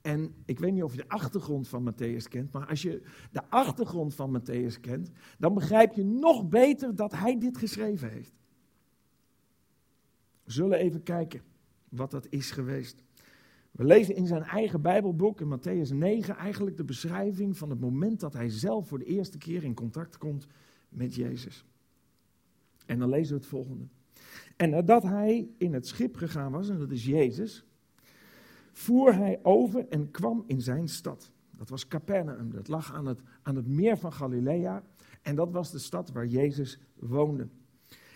[0.00, 3.42] En ik weet niet of je de achtergrond van Matthäus kent, maar als je de
[3.48, 8.32] achtergrond van Matthäus kent, dan begrijp je nog beter dat hij dit geschreven heeft.
[10.44, 11.42] We zullen even kijken
[11.88, 13.02] wat dat is geweest.
[13.70, 18.20] We lezen in zijn eigen Bijbelboek, in Matthäus 9, eigenlijk de beschrijving van het moment
[18.20, 20.46] dat hij zelf voor de eerste keer in contact komt
[20.88, 21.64] met Jezus.
[22.86, 23.84] En dan lezen we het volgende.
[24.56, 27.64] En nadat hij in het schip gegaan was, en dat is Jezus,
[28.72, 31.32] voer hij over en kwam in zijn stad.
[31.56, 34.82] Dat was Capernaum, dat lag aan het, aan het meer van Galilea.
[35.22, 37.48] En dat was de stad waar Jezus woonde.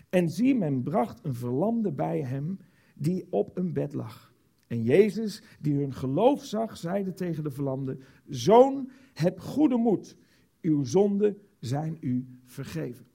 [0.09, 2.59] En zie, men bracht een verlamde bij hem
[2.95, 4.33] die op een bed lag.
[4.67, 10.17] En Jezus, die hun geloof zag, zeide tegen de verlamde: Zoon, heb goede moed,
[10.61, 13.07] uw zonden zijn u vergeven.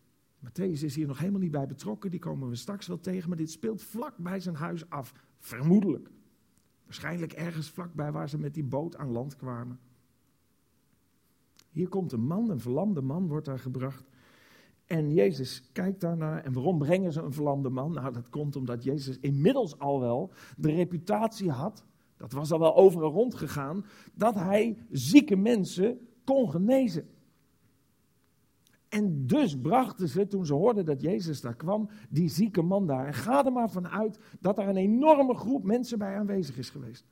[0.45, 3.38] Matthäus is hier nog helemaal niet bij betrokken, die komen we straks wel tegen, maar
[3.38, 6.10] dit speelt vlak bij zijn huis af, vermoedelijk.
[6.89, 9.80] Waarschijnlijk ergens vlakbij waar ze met die boot aan land kwamen.
[11.69, 14.10] Hier komt een man, een verlamde man wordt daar gebracht.
[14.86, 16.43] En Jezus kijkt daarnaar.
[16.43, 17.91] En waarom brengen ze een verlamde man?
[17.91, 21.86] Nou, dat komt omdat Jezus inmiddels al wel de reputatie had.
[22.17, 23.86] Dat was al wel overal rondgegaan.
[24.13, 27.10] Dat hij zieke mensen kon genezen.
[28.89, 33.06] En dus brachten ze, toen ze hoorden dat Jezus daar kwam, die zieke man daar.
[33.06, 37.06] En ga er maar vanuit dat er een enorme groep mensen bij aanwezig is geweest.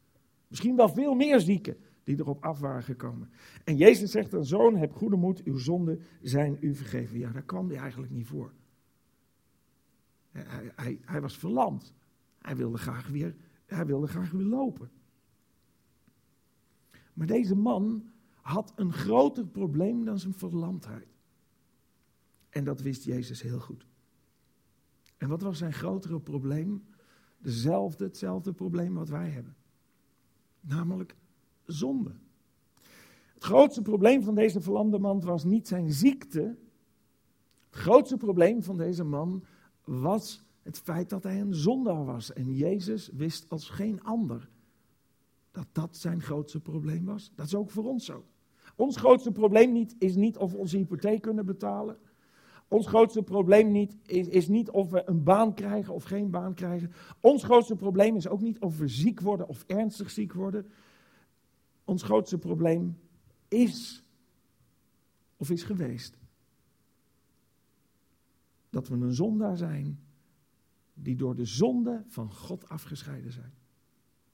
[0.47, 3.29] Misschien wel veel meer zieken die erop af waren gekomen.
[3.63, 7.19] En Jezus zegt aan zoon, heb goede moed, uw zonden zijn u vergeven.
[7.19, 8.53] Ja, daar kwam hij eigenlijk niet voor.
[10.31, 11.93] Hij, hij, hij was verlamd.
[12.39, 13.35] Hij wilde, graag weer,
[13.65, 14.89] hij wilde graag weer lopen.
[17.13, 18.11] Maar deze man
[18.41, 21.16] had een groter probleem dan zijn verlamdheid.
[22.49, 23.85] En dat wist Jezus heel goed.
[25.17, 26.85] En wat was zijn grotere probleem?
[27.37, 29.55] Dezelfde, hetzelfde probleem wat wij hebben.
[30.59, 31.15] Namelijk
[31.65, 32.11] zonde.
[33.33, 36.57] Het grootste probleem van deze verlamde man was niet zijn ziekte.
[37.69, 39.43] Het grootste probleem van deze man
[39.83, 42.33] was het feit dat hij een zondaar was.
[42.33, 44.49] En Jezus wist als geen ander
[45.51, 47.31] dat dat zijn grootste probleem was.
[47.35, 48.25] Dat is ook voor ons zo.
[48.75, 51.97] Ons grootste probleem niet, is niet of we onze hypotheek kunnen betalen.
[52.67, 56.53] Ons grootste probleem niet, is, is niet of we een baan krijgen of geen baan
[56.53, 56.91] krijgen.
[57.19, 60.71] Ons grootste probleem is ook niet of we ziek worden of ernstig ziek worden.
[61.85, 62.99] Ons grootste probleem
[63.47, 64.03] is
[65.37, 66.17] of is geweest
[68.69, 69.99] dat we een zondaar zijn
[70.93, 73.53] die door de zonde van God afgescheiden zijn.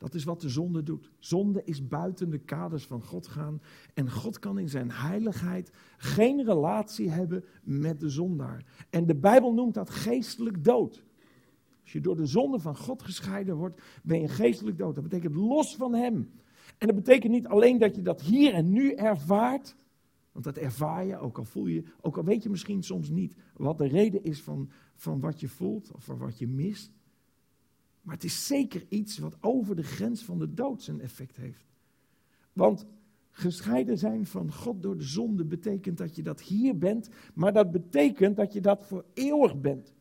[0.03, 1.11] Dat is wat de zonde doet.
[1.19, 3.61] Zonde is buiten de kaders van God gaan.
[3.93, 8.65] En God kan in zijn heiligheid geen relatie hebben met de zondaar.
[8.89, 11.03] En de Bijbel noemt dat geestelijk dood.
[11.81, 14.95] Als je door de zonde van God gescheiden wordt, ben je geestelijk dood.
[14.95, 16.31] Dat betekent los van Hem.
[16.77, 19.75] En dat betekent niet alleen dat je dat hier en nu ervaart.
[20.31, 23.35] Want dat ervaar je, ook al voel je, ook al weet je misschien soms niet
[23.53, 26.91] wat de reden is van, van wat je voelt of van wat je mist.
[28.03, 31.65] Maar het is zeker iets wat over de grens van de dood zijn effect heeft.
[32.53, 32.85] Want
[33.31, 37.71] gescheiden zijn van God door de zonde betekent dat je dat hier bent, maar dat
[37.71, 39.93] betekent dat je dat voor eeuwig bent.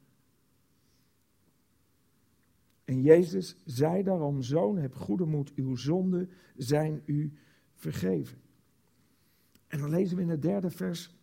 [2.84, 7.32] En Jezus zei daarom, zoon, heb goede moed, uw zonden zijn u
[7.74, 8.38] vergeven.
[9.66, 11.14] En dan lezen we in het derde vers.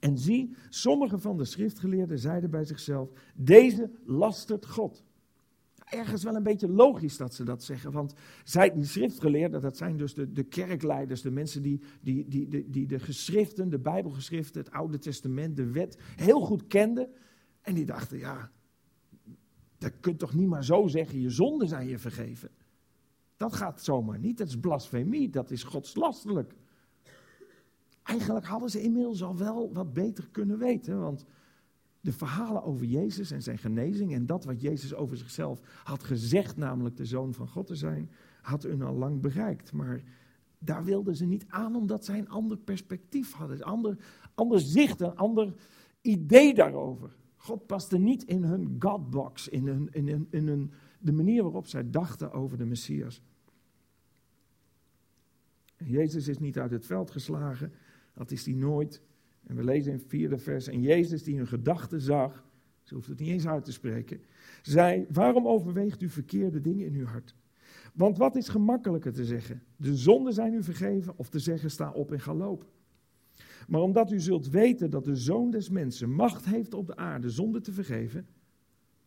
[0.00, 5.04] En zie, sommige van de schriftgeleerden zeiden bij zichzelf, deze lastert God
[5.84, 7.92] ergens wel een beetje logisch dat ze dat zeggen.
[7.92, 12.70] Want zij, die schriftgeleerden, dat zijn dus de, de kerkleiders, de mensen die, die, die,
[12.70, 17.08] die, de geschriften, de Bijbelgeschriften, het Oude Testament, de wet heel goed kenden.
[17.60, 18.50] En die dachten, ja,
[19.78, 22.50] dat kunt toch niet maar zo zeggen, je zonden zijn je vergeven.
[23.36, 26.54] Dat gaat zomaar niet, dat is blasfemie, dat is godslastelijk.
[28.02, 31.26] Eigenlijk hadden ze inmiddels al wel wat beter kunnen weten, want
[32.04, 36.56] de verhalen over Jezus en zijn genezing en dat wat Jezus over zichzelf had gezegd,
[36.56, 38.10] namelijk de zoon van God te zijn,
[38.42, 39.72] had hun al lang bereikt.
[39.72, 40.02] Maar
[40.58, 43.96] daar wilden ze niet aan omdat zij een ander perspectief hadden, een ander,
[44.34, 45.54] ander zicht, een ander
[46.00, 47.16] idee daarover.
[47.36, 51.66] God paste niet in hun Godbox, in, hun, in, hun, in hun, de manier waarop
[51.66, 53.22] zij dachten over de Messias.
[55.76, 57.72] Jezus is niet uit het veld geslagen,
[58.14, 59.02] dat is hij nooit.
[59.46, 62.44] En we lezen in het vierde vers, en Jezus die hun gedachten zag,
[62.82, 64.20] ze hoeft het niet eens uit te spreken,
[64.62, 67.34] zei, waarom overweegt u verkeerde dingen in uw hart?
[67.94, 69.62] Want wat is gemakkelijker te zeggen?
[69.76, 72.68] De zonden zijn u vergeven of te zeggen, sta op en ga lopen.
[73.68, 77.30] Maar omdat u zult weten dat de Zoon des Mensen macht heeft op de aarde
[77.30, 78.26] zonde te vergeven,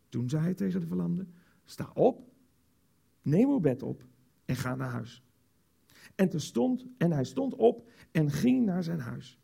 [0.08, 1.26] toen zei hij tegen de verlamde,
[1.64, 2.28] sta op,
[3.22, 4.04] neem uw bed op
[4.44, 5.22] en ga naar huis.
[6.14, 9.38] En, stond, en hij stond op en ging naar zijn huis.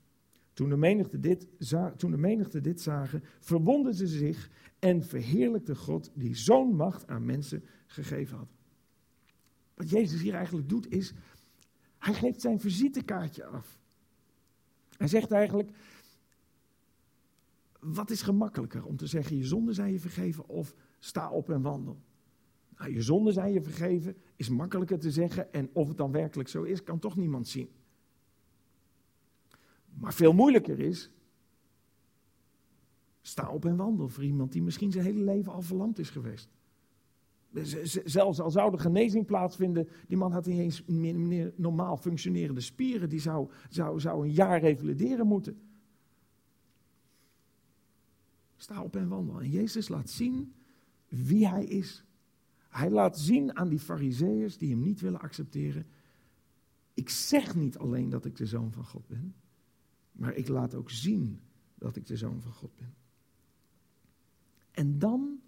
[0.54, 1.48] Toen de, menigte dit,
[1.96, 7.24] toen de menigte dit zagen, verwonden ze zich en verheerlijkte God die zo'n macht aan
[7.24, 8.48] mensen gegeven had.
[9.74, 11.14] Wat Jezus hier eigenlijk doet is,
[11.98, 13.78] hij geeft zijn visitekaartje af.
[14.96, 15.70] Hij zegt eigenlijk,
[17.80, 21.62] wat is gemakkelijker om te zeggen, je zonden zijn je vergeven of sta op en
[21.62, 21.98] wandel?
[22.76, 26.48] Nou, je zonden zijn je vergeven is makkelijker te zeggen en of het dan werkelijk
[26.48, 27.68] zo is, kan toch niemand zien.
[29.98, 31.10] Maar veel moeilijker is,
[33.20, 36.48] sta op en wandel voor iemand die misschien zijn hele leven al verlamd is geweest.
[38.04, 40.84] Zelfs al zou de genezing plaatsvinden, die man had niet eens
[41.56, 45.58] normaal functionerende spieren, die zou, zou, zou een jaar revalideren moeten.
[48.56, 49.40] Sta op en wandel.
[49.40, 50.54] En Jezus laat zien
[51.08, 52.04] wie hij is.
[52.68, 55.86] Hij laat zien aan die fariseeërs die hem niet willen accepteren.
[56.94, 59.34] Ik zeg niet alleen dat ik de zoon van God ben.
[60.14, 61.40] Maar ik laat ook zien
[61.74, 62.94] dat ik de zoon van God ben.
[64.70, 65.40] En dan,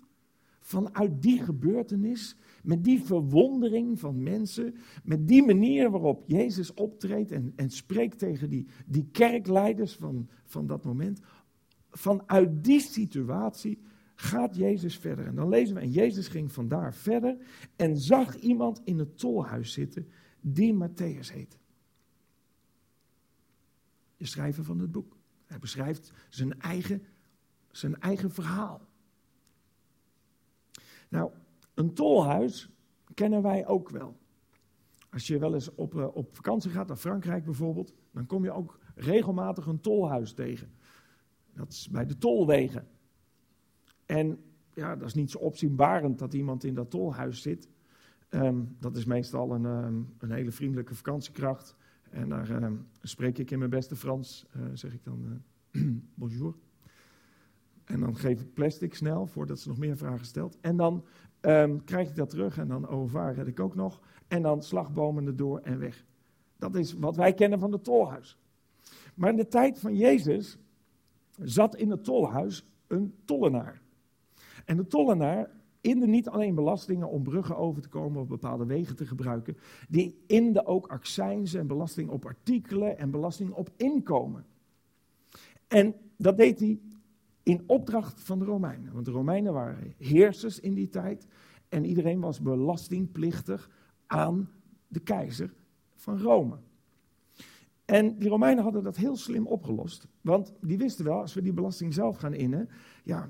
[0.61, 4.75] vanuit die gebeurtenis, met die verwondering van mensen,
[5.05, 10.67] met die manier waarop Jezus optreedt en, en spreekt tegen die, die kerkleiders van, van
[10.67, 11.21] dat moment,
[11.91, 13.79] vanuit die situatie
[14.15, 15.27] gaat Jezus verder.
[15.27, 17.37] En dan lezen we, en Jezus ging vandaar verder
[17.77, 20.09] en zag iemand in het tolhuis zitten
[20.41, 21.57] die Matthäus heette
[24.17, 25.17] de schrijver van het boek.
[25.45, 27.03] Hij beschrijft zijn eigen,
[27.71, 28.81] zijn eigen verhaal.
[31.09, 31.31] Nou,
[31.75, 32.71] een tolhuis
[33.15, 34.17] kennen wij ook wel.
[35.11, 38.53] Als je wel eens op, uh, op vakantie gaat naar Frankrijk bijvoorbeeld, dan kom je
[38.53, 40.71] ook regelmatig een tolhuis tegen.
[41.53, 42.89] Dat is bij de tolwegen.
[44.07, 47.69] En ja, dat is niet zo opzienbarend dat iemand in dat tolhuis zit.
[48.31, 51.77] Um, dat is meestal een, um, een hele vriendelijke vakantiekracht
[52.11, 52.71] En daar uh,
[53.03, 55.43] spreek ik in mijn beste Frans, uh, zeg ik dan
[56.15, 56.55] bonjour.
[57.85, 60.59] En dan geef ik plastic snel, voordat ze nog meer vragen stelt.
[60.61, 61.05] En dan
[61.41, 64.01] um, krijg ik dat terug en dan overvaar red ik ook nog.
[64.29, 66.05] En dan slagbomen erdoor en weg.
[66.59, 68.39] Dat is wat wij kennen van het tolhuis.
[69.15, 70.59] Maar in de tijd van Jezus
[71.39, 73.81] zat in het tolhuis een tollenaar.
[74.65, 75.51] En de tollenaar
[75.87, 79.57] inde niet alleen belastingen om bruggen over te komen of bepaalde wegen te gebruiken.
[79.89, 84.45] Die inde ook accijnzen en belasting op artikelen en belasting op inkomen.
[85.69, 86.81] En dat deed hij
[87.43, 88.93] in opdracht van de Romeinen.
[88.93, 91.27] Want de Romeinen waren heersers in die tijd.
[91.69, 93.71] En iedereen was belastingplichtig
[94.07, 94.51] aan
[94.89, 95.55] de keizer
[95.95, 96.57] van Rome.
[97.87, 100.09] En die Romeinen hadden dat heel slim opgelost.
[100.21, 102.69] Want die wisten wel, als we die belasting zelf gaan innen.
[103.05, 103.29] Ja,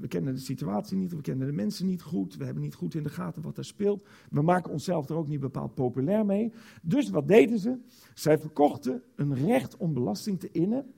[0.00, 2.36] we kennen de situatie niet, we kennen de mensen niet goed.
[2.36, 4.06] We hebben niet goed in de gaten wat er speelt.
[4.30, 6.52] We maken onszelf er ook niet bepaald populair mee.
[6.82, 7.78] Dus wat deden ze?
[8.14, 10.92] Zij verkochten een recht om belasting te innen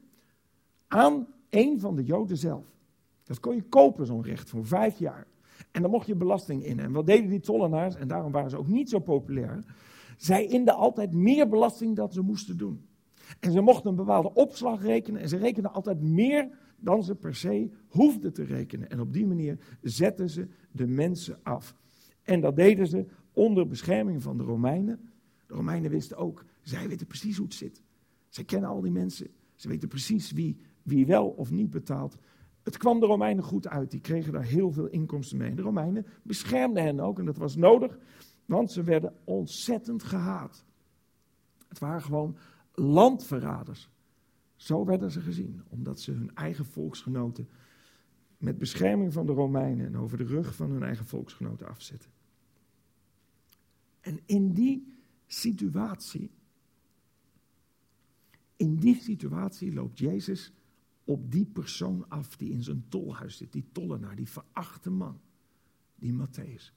[0.88, 2.64] aan een van de Joden zelf.
[3.24, 5.26] Dat kon je kopen, zo'n recht, voor vijf jaar.
[5.70, 6.84] En dan mocht je belasting innen.
[6.84, 7.94] En wat deden die tollenaars?
[7.94, 9.64] En daarom waren ze ook niet zo populair.
[10.16, 12.90] Zij inden altijd meer belasting dan ze moesten doen.
[13.40, 15.20] En ze mochten een bepaalde opslag rekenen.
[15.20, 18.90] En ze rekenden altijd meer dan ze per se hoefden te rekenen.
[18.90, 21.74] En op die manier zetten ze de mensen af.
[22.22, 25.10] En dat deden ze onder bescherming van de Romeinen.
[25.46, 27.82] De Romeinen wisten ook, zij weten precies hoe het zit.
[28.28, 29.28] Zij kennen al die mensen.
[29.54, 32.16] Ze weten precies wie, wie wel of niet betaalt.
[32.62, 33.90] Het kwam de Romeinen goed uit.
[33.90, 35.54] Die kregen daar heel veel inkomsten mee.
[35.54, 37.18] De Romeinen beschermden hen ook.
[37.18, 37.98] En dat was nodig,
[38.44, 40.64] want ze werden ontzettend gehaat.
[41.68, 42.36] Het waren gewoon
[42.74, 43.90] landverraders.
[44.56, 47.48] Zo werden ze gezien, omdat ze hun eigen volksgenoten
[48.38, 52.10] met bescherming van de Romeinen en over de rug van hun eigen volksgenoten afzetten.
[54.00, 54.94] En in die
[55.26, 56.30] situatie,
[58.56, 60.52] in die situatie loopt Jezus
[61.04, 65.20] op die persoon af die in zijn tolhuis zit, die tollenaar, die verachte man,
[65.94, 66.72] die Matthäus.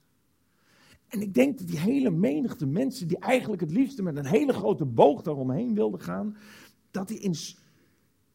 [1.08, 4.52] En ik denk dat die hele menigte mensen die eigenlijk het liefste met een hele
[4.52, 6.36] grote boog daaromheen wilden gaan,
[6.90, 7.34] dat die in,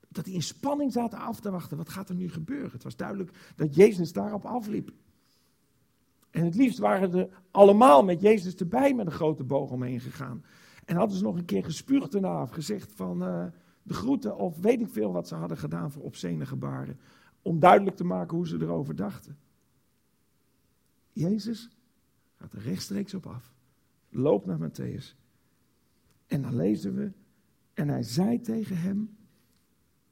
[0.07, 1.77] dat die in spanning zaten af te wachten.
[1.77, 2.71] Wat gaat er nu gebeuren?
[2.71, 4.91] Het was duidelijk dat Jezus daarop afliep.
[6.29, 10.43] En het liefst waren ze allemaal met Jezus erbij met een grote boog omheen gegaan.
[10.85, 13.45] En hadden ze nog een keer gespuugd erna gezegd van uh,
[13.83, 16.99] de groeten of weet ik veel wat ze hadden gedaan voor obscene gebaren.
[17.41, 19.37] Om duidelijk te maken hoe ze erover dachten.
[21.13, 21.69] Jezus
[22.41, 23.53] Gaat er rechtstreeks op af.
[24.09, 25.15] Loopt naar Matthäus.
[26.27, 27.11] En dan lezen we.
[27.73, 29.17] En hij zei tegen hem: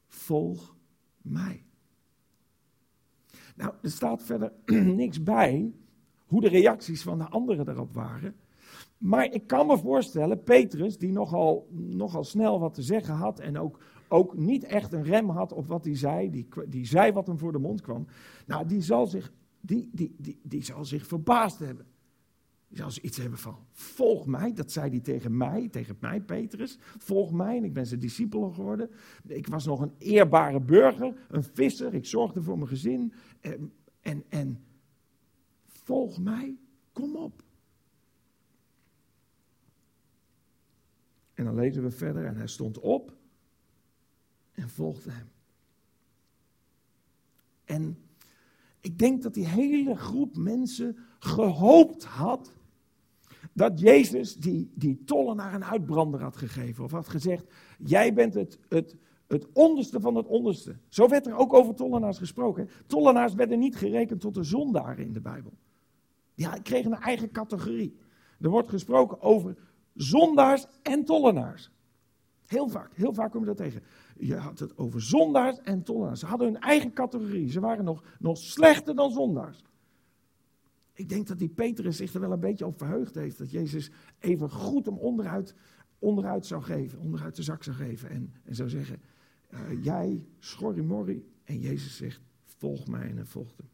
[0.08, 0.76] Volg
[1.22, 1.66] mij.
[3.56, 4.52] Nou, er staat verder
[5.02, 5.74] niks bij
[6.26, 8.36] hoe de reacties van de anderen daarop waren.
[8.98, 13.58] Maar ik kan me voorstellen, Petrus, die nogal, nogal snel wat te zeggen had en
[13.58, 17.28] ook, ook niet echt een rem had op wat hij zei, die, die zei wat
[17.28, 18.08] hem voor de mond kwam,
[18.46, 21.86] nou, die zal zich, die, die, die, die zal zich verbaasd hebben.
[22.78, 26.78] Als ze iets hebben van, volg mij, dat zei hij tegen mij, tegen mij, Petrus.
[26.82, 28.90] Volg mij en ik ben zijn discipel geworden.
[29.28, 33.14] Ik was nog een eerbare burger, een visser, ik zorgde voor mijn gezin.
[33.40, 34.64] En, en, en
[35.66, 36.58] volg mij,
[36.92, 37.44] kom op.
[41.34, 43.18] En dan lezen we verder en hij stond op
[44.52, 45.32] en volgde hem.
[47.66, 47.98] En
[48.80, 52.58] ik denk dat die hele groep mensen gehoopt had
[53.60, 56.84] dat Jezus die, die tollenaar een uitbrander had gegeven.
[56.84, 57.46] Of had gezegd,
[57.78, 58.96] jij bent het, het,
[59.28, 60.78] het onderste van het onderste.
[60.88, 62.70] Zo werd er ook over tollenaars gesproken.
[62.88, 65.54] Tollenaars werden niet gerekend tot de zondaren in de Bijbel.
[66.36, 67.98] Die kregen een eigen categorie.
[68.42, 69.56] Er wordt gesproken over
[69.94, 71.72] zondaars en tollenaars.
[72.46, 73.84] Heel vaak, heel vaak kom je dat tegen.
[74.18, 76.20] Je had het over zondaars en tollenaars.
[76.20, 77.52] Ze hadden hun eigen categorie.
[77.52, 79.64] Ze waren nog, nog slechter dan zondaars.
[81.00, 83.38] Ik denk dat die Petrus zich er wel een beetje op verheugd heeft.
[83.38, 85.56] Dat Jezus even goed hem onderuit,
[86.00, 88.10] onderuit zou geven, onderuit de zak zou geven.
[88.10, 89.02] En, en zou zeggen,
[89.54, 91.32] uh, jij, schorrimorri.
[91.44, 93.26] En Jezus zegt, volg mij en hij
[93.58, 93.70] hem.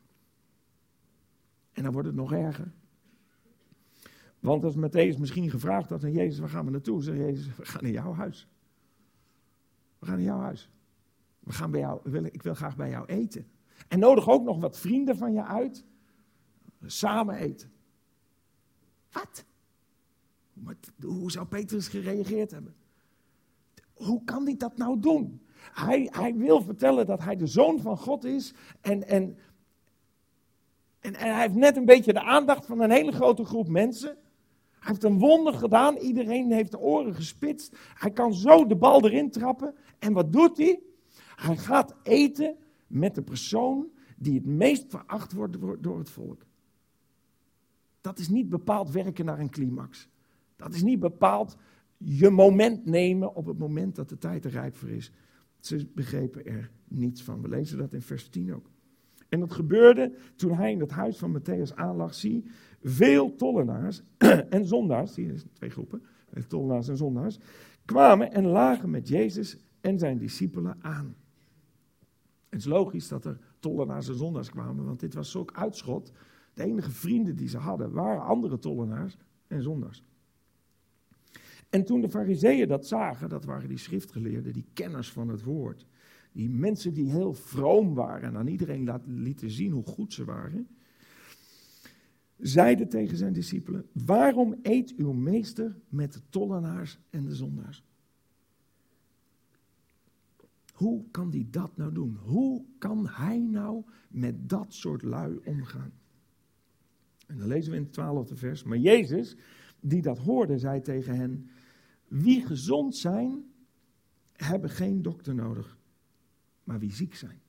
[1.72, 2.72] En dan wordt het nog erger.
[4.40, 7.04] Want als Matthäus misschien gevraagd had aan Jezus, waar gaan we naartoe?
[7.04, 8.48] Zegt Jezus, we gaan naar jouw huis.
[10.00, 10.70] We gaan naar jouw huis.
[11.40, 13.48] We gaan bij jou, ik wil graag bij jou eten.
[13.88, 15.86] En nodig ook nog wat vrienden van je uit
[16.92, 17.72] samen eten.
[19.12, 19.46] Wat?
[21.02, 22.76] Hoe zou Petrus gereageerd hebben?
[23.94, 25.42] Hoe kan hij dat nou doen?
[25.56, 29.38] Hij, hij wil vertellen dat hij de zoon van God is en, en,
[31.00, 34.18] en, en hij heeft net een beetje de aandacht van een hele grote groep mensen.
[34.80, 35.98] Hij heeft een wonder gedaan.
[35.98, 37.78] Iedereen heeft de oren gespitst.
[37.94, 39.76] Hij kan zo de bal erin trappen.
[40.00, 40.80] En wat doet hij?
[41.36, 42.58] Hij gaat eten
[42.88, 46.46] met de persoon die het meest veracht wordt door het volk.
[48.06, 50.10] Dat is niet bepaald werken naar een climax.
[50.56, 51.58] Dat is niet bepaald
[51.98, 55.12] je moment nemen op het moment dat de tijd er rijp voor is.
[55.60, 57.42] Ze begrepen er niets van.
[57.42, 58.70] We lezen dat in vers 10 ook.
[59.30, 62.46] En dat gebeurde toen hij in het huis van Matthäus aanlag, zie,
[62.82, 64.02] veel tollenaars
[64.50, 66.04] en zondaars, zie je twee groepen,
[66.48, 67.40] tollenaars en zondaars,
[67.86, 71.16] kwamen en lagen met Jezus en zijn discipelen aan.
[72.50, 76.12] Het is logisch dat er tollenaars en zondaars kwamen, want dit was zulk uitschot.
[76.56, 80.04] De enige vrienden die ze hadden waren andere tollenaars en zondaars.
[81.70, 85.86] En toen de fariseeën dat zagen, dat waren die schriftgeleerden, die kenners van het woord,
[86.32, 90.68] die mensen die heel vroom waren en aan iedereen lieten zien hoe goed ze waren,
[92.38, 97.84] zeiden tegen zijn discipelen, waarom eet uw meester met de tollenaars en de zondaars?
[100.74, 102.18] Hoe kan die dat nou doen?
[102.24, 105.92] Hoe kan hij nou met dat soort lui omgaan?
[107.26, 108.64] En dan lezen we in het twaalfde vers.
[108.64, 109.36] Maar Jezus,
[109.80, 111.50] die dat hoorde, zei tegen hen:
[112.08, 113.44] Wie gezond zijn,
[114.32, 115.78] hebben geen dokter nodig,
[116.64, 117.42] maar wie ziek zijn.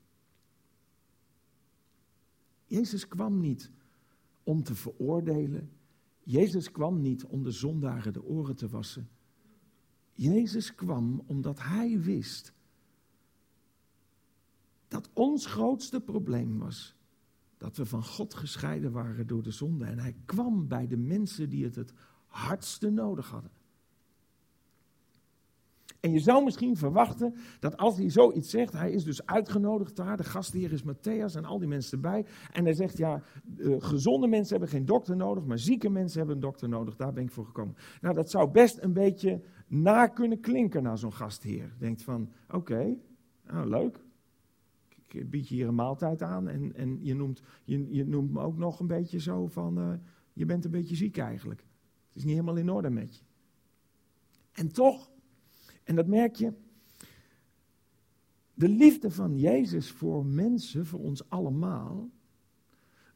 [2.64, 3.70] Jezus kwam niet
[4.42, 5.70] om te veroordelen.
[6.22, 9.08] Jezus kwam niet om de zondaren de oren te wassen.
[10.12, 12.52] Jezus kwam omdat hij wist
[14.88, 16.96] dat ons grootste probleem was
[17.59, 19.84] dat we van God gescheiden waren door de zonde.
[19.84, 21.92] En hij kwam bij de mensen die het het
[22.26, 23.50] hardste nodig hadden.
[26.00, 30.16] En je zou misschien verwachten dat als hij zoiets zegt, hij is dus uitgenodigd daar,
[30.16, 32.26] de gastheer is Matthäus en al die mensen erbij.
[32.52, 33.22] En hij zegt, ja,
[33.57, 37.12] uh, gezonde mensen hebben geen dokter nodig, maar zieke mensen hebben een dokter nodig, daar
[37.12, 37.76] ben ik voor gekomen.
[38.00, 41.74] Nou, dat zou best een beetje na kunnen klinken naar zo'n gastheer.
[41.78, 42.96] Denkt van, oké,
[43.46, 44.05] nou leuk,
[45.20, 48.40] ik bied je hier een maaltijd aan en, en je, noemt, je, je noemt me
[48.40, 49.92] ook nog een beetje zo van, uh,
[50.32, 51.60] je bent een beetje ziek eigenlijk.
[52.06, 53.22] Het is niet helemaal in orde met je.
[54.52, 55.10] En toch
[55.86, 56.52] en dat merk je.
[58.54, 62.10] De liefde van Jezus voor mensen, voor ons allemaal,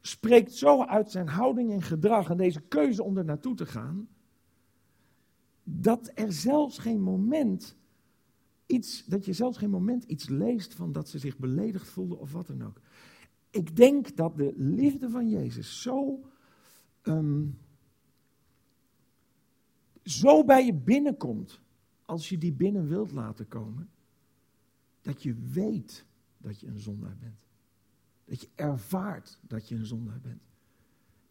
[0.01, 4.07] spreekt zo uit zijn houding en gedrag en deze keuze om er naartoe te gaan,
[5.63, 7.77] dat er zelfs geen moment
[8.71, 12.31] iets, dat je zelfs geen moment iets leest van dat ze zich beledigd voelden of
[12.31, 12.81] wat dan ook.
[13.49, 16.19] Ik denk dat de liefde van Jezus zo,
[17.03, 17.57] um,
[20.03, 21.61] zo bij je binnenkomt
[22.05, 23.89] als je die binnen wilt laten komen,
[25.01, 26.05] dat je weet
[26.37, 27.39] dat je een zondaar bent.
[28.25, 30.41] Dat je ervaart dat je een zondaar bent.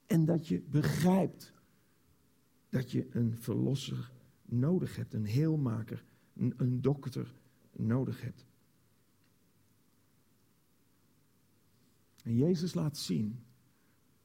[0.06, 1.52] En dat je begrijpt
[2.68, 4.12] dat je een verlosser
[4.44, 6.04] nodig hebt, een heelmaker,
[6.56, 7.34] een, dokter
[7.72, 8.46] nodig hebt.
[12.22, 13.44] En Jezus laat zien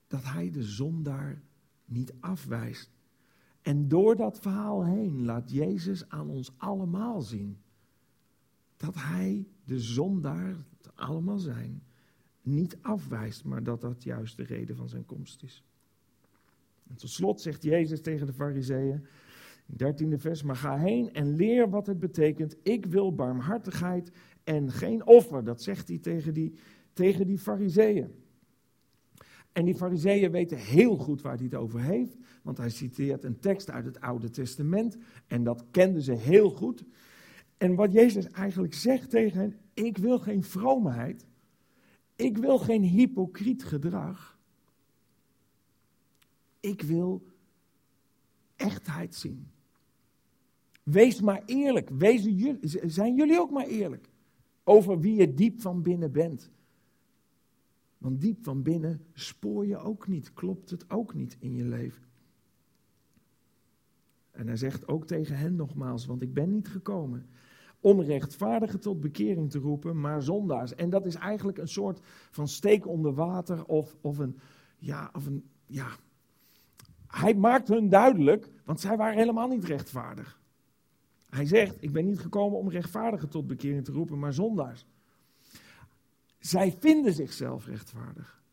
[0.08, 1.42] dat hij de zondaar
[1.86, 2.92] niet afwijst,
[3.62, 7.58] en door dat verhaal heen laat Jezus aan ons allemaal zien
[8.78, 10.56] dat Hij de zondaar,
[10.96, 11.84] allemaal zijn,
[12.42, 15.64] niet afwijst, maar dat dat juist de reden van zijn komst is.
[16.88, 19.06] En tot slot zegt Jezus tegen de Fariseeën,
[19.72, 22.56] 13e vers, maar ga heen en leer wat het betekent.
[22.64, 24.12] Ik wil barmhartigheid
[24.44, 25.44] en geen offer.
[25.44, 26.54] Dat zegt hij tegen die,
[26.94, 28.24] tegen die Fariseeën.
[29.56, 33.40] En die fariseeën weten heel goed waar hij het over heeft, want hij citeert een
[33.40, 34.98] tekst uit het Oude Testament
[35.28, 36.84] en dat kenden ze heel goed.
[37.58, 41.26] En wat Jezus eigenlijk zegt tegen hen, ik wil geen vroomheid,
[42.16, 44.40] ik wil geen hypocriet gedrag,
[46.60, 47.26] ik wil
[48.56, 49.48] echtheid zien.
[50.86, 52.28] Wees maar eerlijk, Wees,
[52.82, 54.10] zijn jullie ook maar eerlijk
[54.64, 56.52] over wie je diep van binnen bent.
[57.98, 62.04] Want diep van binnen spoor je ook niet, klopt het ook niet in je leven.
[64.32, 67.30] En hij zegt ook tegen hen nogmaals, want ik ben niet gekomen
[67.80, 70.76] om rechtvaardigen tot bekering te roepen, maar zondaars.
[70.76, 72.00] En dat is eigenlijk een soort
[72.32, 74.40] van steek onder water of, of een,
[74.78, 75.88] ja, of een, ja.
[77.08, 80.44] Hij maakt hun duidelijk, want zij waren helemaal niet rechtvaardig.
[81.30, 84.86] Hij zegt, ik ben niet gekomen om rechtvaardigen tot bekering te roepen, maar zondaars.
[86.40, 88.44] Zij vinden zichzelf rechtvaardig.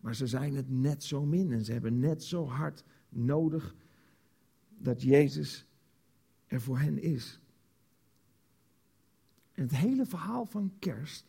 [0.00, 3.74] Maar ze zijn het net zo min en ze hebben net zo hard nodig
[4.78, 5.66] dat Jezus
[6.46, 7.40] er voor hen is.
[9.52, 11.26] En het hele verhaal van kerst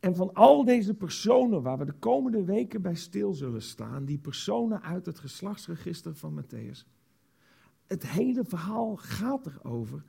[0.00, 4.18] En van al deze personen waar we de komende weken bij stil zullen staan, die
[4.18, 6.86] personen uit het geslachtsregister van Matthäus.
[7.90, 10.04] Het hele verhaal gaat erover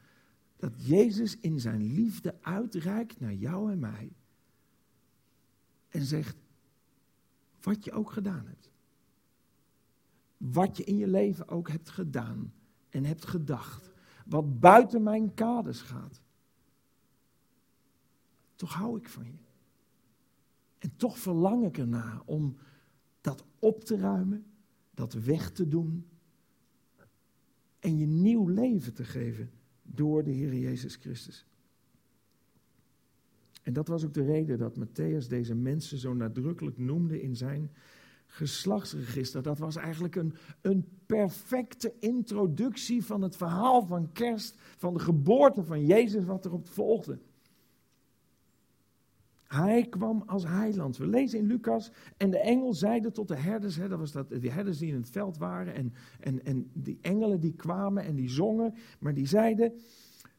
[0.58, 4.12] dat Jezus in zijn liefde uitreikt naar jou en mij.
[5.88, 6.38] En zegt,
[7.62, 8.70] wat je ook gedaan hebt.
[10.38, 12.54] Wat je in je leven ook hebt gedaan
[12.90, 13.90] en hebt gedacht.
[14.26, 16.22] Wat buiten mijn kaders gaat.
[18.56, 19.40] Toch hou ik van je.
[20.78, 22.58] En toch verlang ik ernaar om
[23.22, 24.46] dat op te ruimen,
[24.94, 26.11] dat weg te doen
[27.82, 29.52] en je nieuw leven te geven
[29.82, 31.46] door de Heer Jezus Christus.
[33.64, 37.72] En dat was ook de reden dat Matthäus deze mensen zo nadrukkelijk noemde in zijn
[38.28, 39.42] geslachtsregister.
[39.42, 45.64] Dat was eigenlijk een, een perfecte introductie van het verhaal van kerst, van de geboorte
[45.64, 47.20] van Jezus, wat erop volgde.
[49.52, 50.98] Hij kwam als heiland.
[50.98, 51.92] We lezen in Lucas.
[52.18, 53.76] En de engel zeide tot de herders.
[53.76, 55.74] Hè, dat was dat, de herders die in het veld waren.
[55.74, 58.74] En, en, en die engelen die kwamen en die zongen.
[59.00, 59.74] Maar die zeiden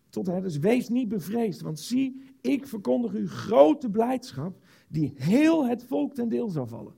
[0.08, 1.60] tot de herders: Wees niet bevreesd.
[1.60, 4.62] Want zie, ik verkondig u grote blijdschap.
[4.88, 6.94] Die heel het volk ten deel zal vallen.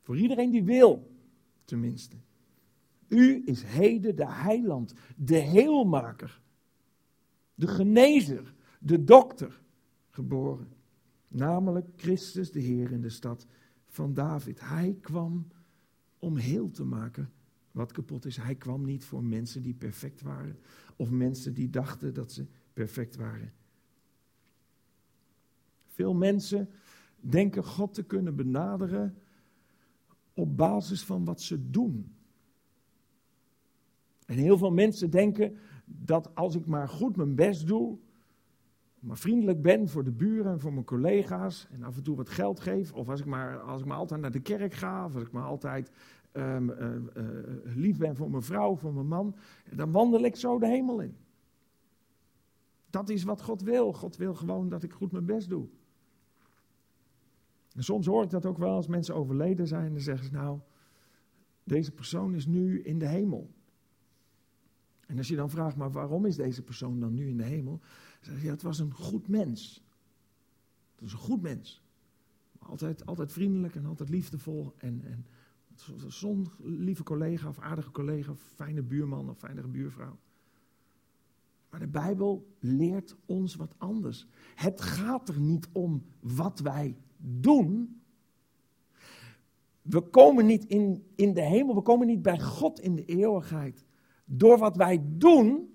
[0.00, 1.10] Voor iedereen die wil,
[1.64, 2.16] tenminste.
[3.08, 6.40] U is heden de heiland, de heelmaker,
[7.54, 9.60] de genezer, de dokter
[10.08, 10.78] geboren.
[11.32, 13.46] Namelijk Christus de Heer in de stad
[13.86, 14.60] van David.
[14.60, 15.46] Hij kwam
[16.18, 17.32] om heel te maken
[17.70, 18.36] wat kapot is.
[18.36, 20.58] Hij kwam niet voor mensen die perfect waren
[20.96, 23.52] of mensen die dachten dat ze perfect waren.
[25.86, 26.68] Veel mensen
[27.20, 29.18] denken God te kunnen benaderen
[30.34, 32.14] op basis van wat ze doen.
[34.26, 37.98] En heel veel mensen denken dat als ik maar goed mijn best doe,
[39.00, 42.28] maar vriendelijk ben voor de buren en voor mijn collega's en af en toe wat
[42.28, 45.14] geld geef, of als ik maar, als ik maar altijd naar de kerk ga, of
[45.14, 45.90] als ik maar altijd
[46.32, 47.24] um, uh, uh,
[47.74, 49.36] lief ben voor mijn vrouw, voor mijn man,
[49.74, 51.16] dan wandel ik zo de hemel in.
[52.90, 53.92] Dat is wat God wil.
[53.92, 55.68] God wil gewoon dat ik goed mijn best doe.
[57.74, 59.92] En soms hoor ik dat ook wel als mensen overleden zijn.
[59.92, 60.58] Dan zeggen ze nou,
[61.64, 63.50] deze persoon is nu in de hemel.
[65.06, 67.80] En als je dan vraagt, maar waarom is deze persoon dan nu in de hemel?
[68.20, 69.84] Zeg je, het was een goed mens.
[70.92, 71.82] Het was een goed mens.
[72.58, 74.74] Altijd, altijd vriendelijk en altijd liefdevol.
[74.76, 75.26] En, en
[76.08, 80.18] zo'n lieve collega of aardige collega, of fijne buurman of fijne buurvrouw.
[81.70, 84.26] Maar de Bijbel leert ons wat anders.
[84.54, 88.00] Het gaat er niet om wat wij doen.
[89.82, 93.84] We komen niet in, in de hemel, we komen niet bij God in de eeuwigheid
[94.24, 95.69] door wat wij doen,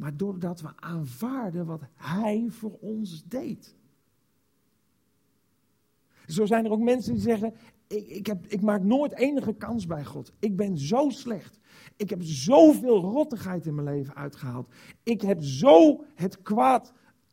[0.00, 3.76] maar doordat we aanvaarden wat Hij voor ons deed.
[6.26, 7.54] Zo zijn er ook mensen die zeggen:
[7.86, 10.32] ik, ik, heb, ik maak nooit enige kans bij God.
[10.38, 11.58] Ik ben zo slecht.
[11.96, 14.72] Ik heb zoveel rottigheid in mijn leven uitgehaald.
[15.02, 16.92] Ik heb zo het kwaad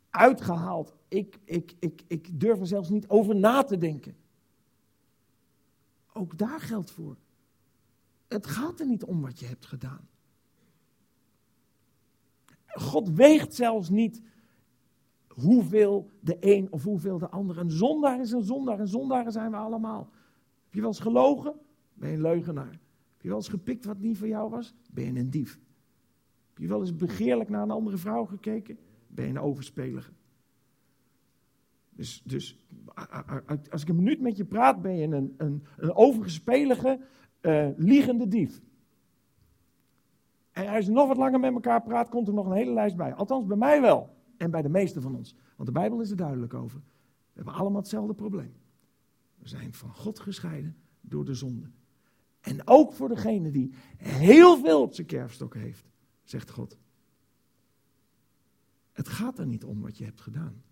[0.09, 0.93] uitgehaald.
[1.07, 4.15] Ik, ik, durf er zelfs niet over na te denken.
[6.13, 7.17] Ook daar geldt voor.
[8.27, 10.07] Het gaat er niet om wat je hebt gedaan.
[12.79, 14.21] God weegt zelfs niet
[15.27, 17.57] hoeveel de een of hoeveel de ander.
[17.57, 18.79] Een zondaar is een zondaar.
[18.79, 20.09] En zondaren zijn we allemaal.
[20.63, 21.53] Heb je wel eens gelogen?
[21.93, 22.71] Ben je een leugenaar.
[22.71, 24.73] Heb je wel eens gepikt wat niet voor jou was?
[24.91, 25.59] Ben je een dief.
[26.47, 28.77] Heb je wel eens begeerlijk naar een andere vrouw gekeken?
[29.07, 30.11] Ben je een overspelige.
[31.89, 32.59] Dus, dus
[33.69, 36.99] als ik een minuut met je praat, ben je een, een, een overgespelige,
[37.41, 38.61] uh, liegende dief.
[40.57, 42.95] En als je nog wat langer met elkaar praat, komt er nog een hele lijst
[42.95, 43.13] bij.
[43.13, 44.15] Althans, bij mij wel.
[44.37, 45.35] En bij de meesten van ons.
[45.55, 46.79] Want de Bijbel is er duidelijk over.
[46.79, 48.53] We hebben allemaal hetzelfde probleem.
[49.35, 51.69] We zijn van God gescheiden door de zonde.
[52.39, 55.85] En ook voor degene die heel veel op zijn kerfstok heeft,
[56.23, 56.77] zegt God.
[58.91, 60.63] Het gaat er niet om wat je hebt gedaan.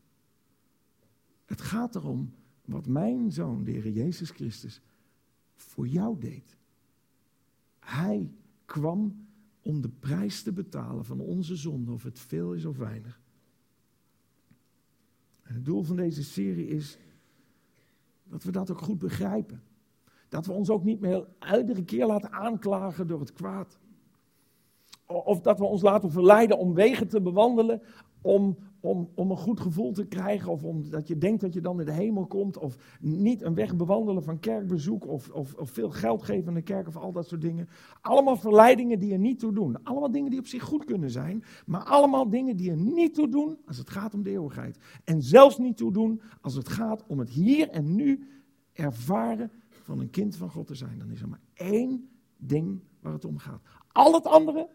[1.46, 2.34] Het gaat erom
[2.66, 4.82] wat mijn zoon, de Heer Jezus Christus,
[5.54, 6.58] voor jou deed.
[7.80, 8.34] Hij
[8.66, 9.25] kwam
[9.66, 13.22] om de prijs te betalen van onze zonde, of het veel is of weinig.
[15.42, 16.98] Het doel van deze serie is
[18.24, 19.64] dat we dat ook goed begrijpen.
[20.30, 23.80] Dat we ons ook niet meer iedere keer laten aanklagen door het kwaad.
[25.06, 27.82] Of dat we ons laten verleiden om wegen te bewandelen
[28.22, 31.80] om, om, om een goed gevoel te krijgen, of omdat je denkt dat je dan
[31.80, 35.90] in de hemel komt, of niet een weg bewandelen van kerkbezoek, of, of, of veel
[35.90, 37.70] geld geven aan de kerk, of al dat soort dingen.
[38.02, 39.84] Allemaal verleidingen die er niet toe doen.
[39.84, 43.30] Allemaal dingen die op zich goed kunnen zijn, maar allemaal dingen die er niet toe
[43.30, 44.78] doen als het gaat om de eeuwigheid.
[45.04, 48.28] En zelfs niet toe doen als het gaat om het hier en nu
[48.74, 51.00] ervaren van een kind van God te zijn.
[51.00, 53.62] Dan is er maar één ding waar het om gaat.
[53.92, 54.70] Al het andere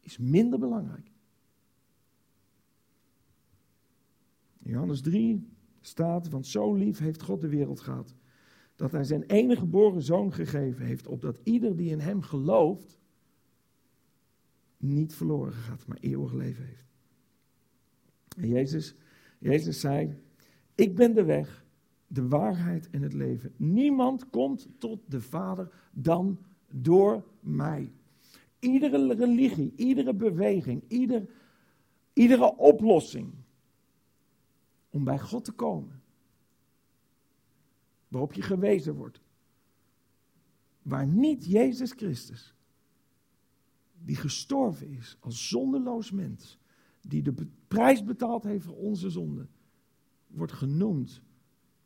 [0.00, 1.10] is minder belangrijk.
[4.49, 5.48] In Johannes 3
[5.80, 8.14] staat, want zo lief heeft God de wereld gehad,
[8.76, 12.98] dat hij zijn enige geboren zoon gegeven heeft, opdat ieder die in hem gelooft,
[14.76, 16.88] niet verloren gaat, maar eeuwig leven heeft.
[18.36, 18.94] En Jezus,
[19.38, 20.14] Jezus zei,
[20.74, 21.64] ik ben de weg,
[22.06, 23.52] de waarheid en het leven.
[23.56, 26.38] Niemand komt tot de Vader dan
[26.70, 27.92] door mij.
[28.58, 31.30] Iedere religie, iedere beweging, ieder,
[32.12, 33.32] iedere oplossing
[34.90, 36.02] om bij God te komen,
[38.08, 39.20] waarop je gewezen wordt,
[40.82, 42.54] waar niet Jezus Christus,
[44.02, 46.58] die gestorven is als zondeloos mens,
[47.00, 47.34] die de
[47.68, 49.46] prijs betaald heeft voor onze zonde,
[50.26, 51.22] wordt genoemd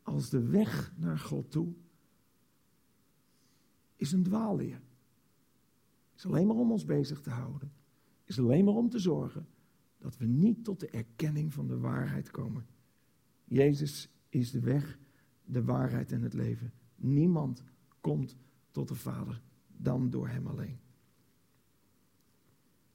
[0.03, 1.73] als de weg naar God toe,
[3.95, 4.81] is een dwaalleer.
[6.15, 7.71] Is alleen maar om ons bezig te houden.
[8.23, 9.47] Is alleen maar om te zorgen
[9.97, 12.65] dat we niet tot de erkenning van de waarheid komen.
[13.45, 14.97] Jezus is de weg,
[15.45, 16.73] de waarheid en het leven.
[16.95, 17.63] Niemand
[18.01, 18.35] komt
[18.71, 20.79] tot de Vader dan door Hem alleen.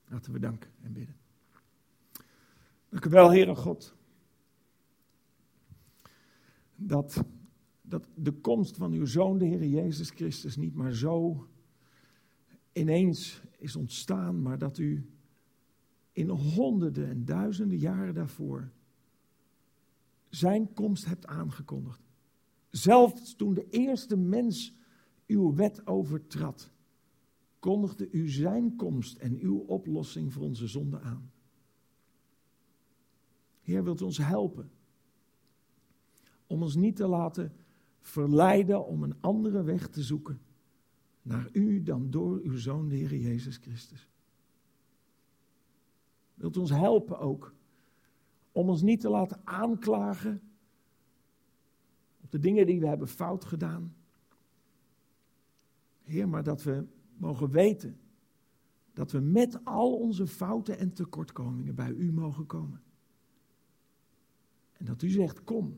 [0.08, 1.16] Laten we danken en bidden.
[2.88, 3.94] Dank u wel, Heere God.
[6.76, 7.24] Dat,
[7.82, 11.48] dat de komst van uw Zoon, de Heer Jezus Christus, niet maar zo
[12.72, 15.10] ineens is ontstaan, maar dat u
[16.12, 18.70] in honderden en duizenden jaren daarvoor
[20.30, 22.02] zijn komst hebt aangekondigd.
[22.70, 24.74] Zelfs toen de eerste mens
[25.26, 26.70] uw wet overtrad,
[27.58, 31.32] kondigde u zijn komst en uw oplossing voor onze zonde aan.
[33.60, 34.70] Heer, wilt ons helpen
[36.46, 37.52] om ons niet te laten
[38.00, 40.40] verleiden om een andere weg te zoeken
[41.22, 44.08] naar u dan door uw Zoon, de Heer Jezus Christus.
[46.34, 47.54] Wilt ons helpen ook
[48.52, 50.42] om ons niet te laten aanklagen
[52.20, 53.94] op de dingen die we hebben fout gedaan.
[56.02, 56.86] Heer, maar dat we
[57.16, 57.98] mogen weten
[58.92, 62.82] dat we met al onze fouten en tekortkomingen bij u mogen komen.
[64.72, 65.76] En dat u zegt, kom.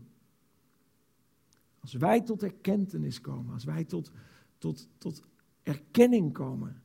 [1.80, 4.12] Als wij tot erkentenis komen, als wij tot,
[4.58, 5.22] tot, tot
[5.62, 6.82] erkenning komen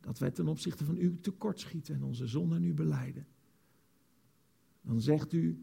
[0.00, 3.26] dat wij ten opzichte van u tekortschieten en onze zonde aan u beleiden
[4.88, 5.62] dan zegt u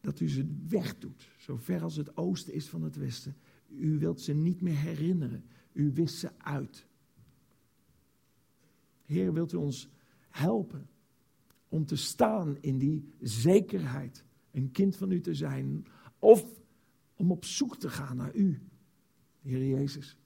[0.00, 3.36] dat u ze wegdoet, zo ver als het oosten is van het westen.
[3.68, 6.86] U wilt ze niet meer herinneren, u wist ze uit.
[9.04, 9.88] Heer, wilt u ons
[10.28, 10.88] helpen
[11.68, 15.86] om te staan in die zekerheid, een kind van u te zijn,
[16.18, 16.62] of
[17.16, 18.62] om op zoek te gaan naar u,
[19.40, 20.16] Heer Jezus.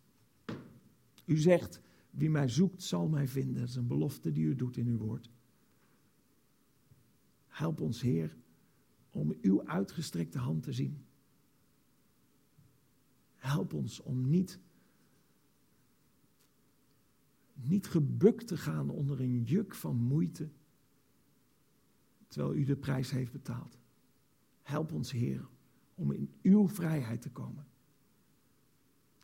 [1.25, 1.81] U zegt,
[2.11, 3.61] wie mij zoekt zal mij vinden.
[3.61, 5.31] Dat is een belofte die u doet in uw woord.
[7.55, 8.37] Help ons, Heer,
[9.11, 11.05] om uw uitgestrekte hand te zien.
[13.35, 14.61] Help ons om niet,
[17.53, 20.51] niet gebukt te gaan onder een juk van moeite,
[22.29, 23.79] terwijl u de prijs heeft betaald.
[24.63, 25.49] Help ons, Heer,
[25.95, 27.67] om in uw vrijheid te komen.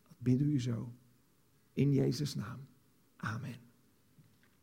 [0.02, 0.92] Dat bidden u zo.
[1.72, 2.60] In Jezus' naam.
[3.16, 3.69] Amen.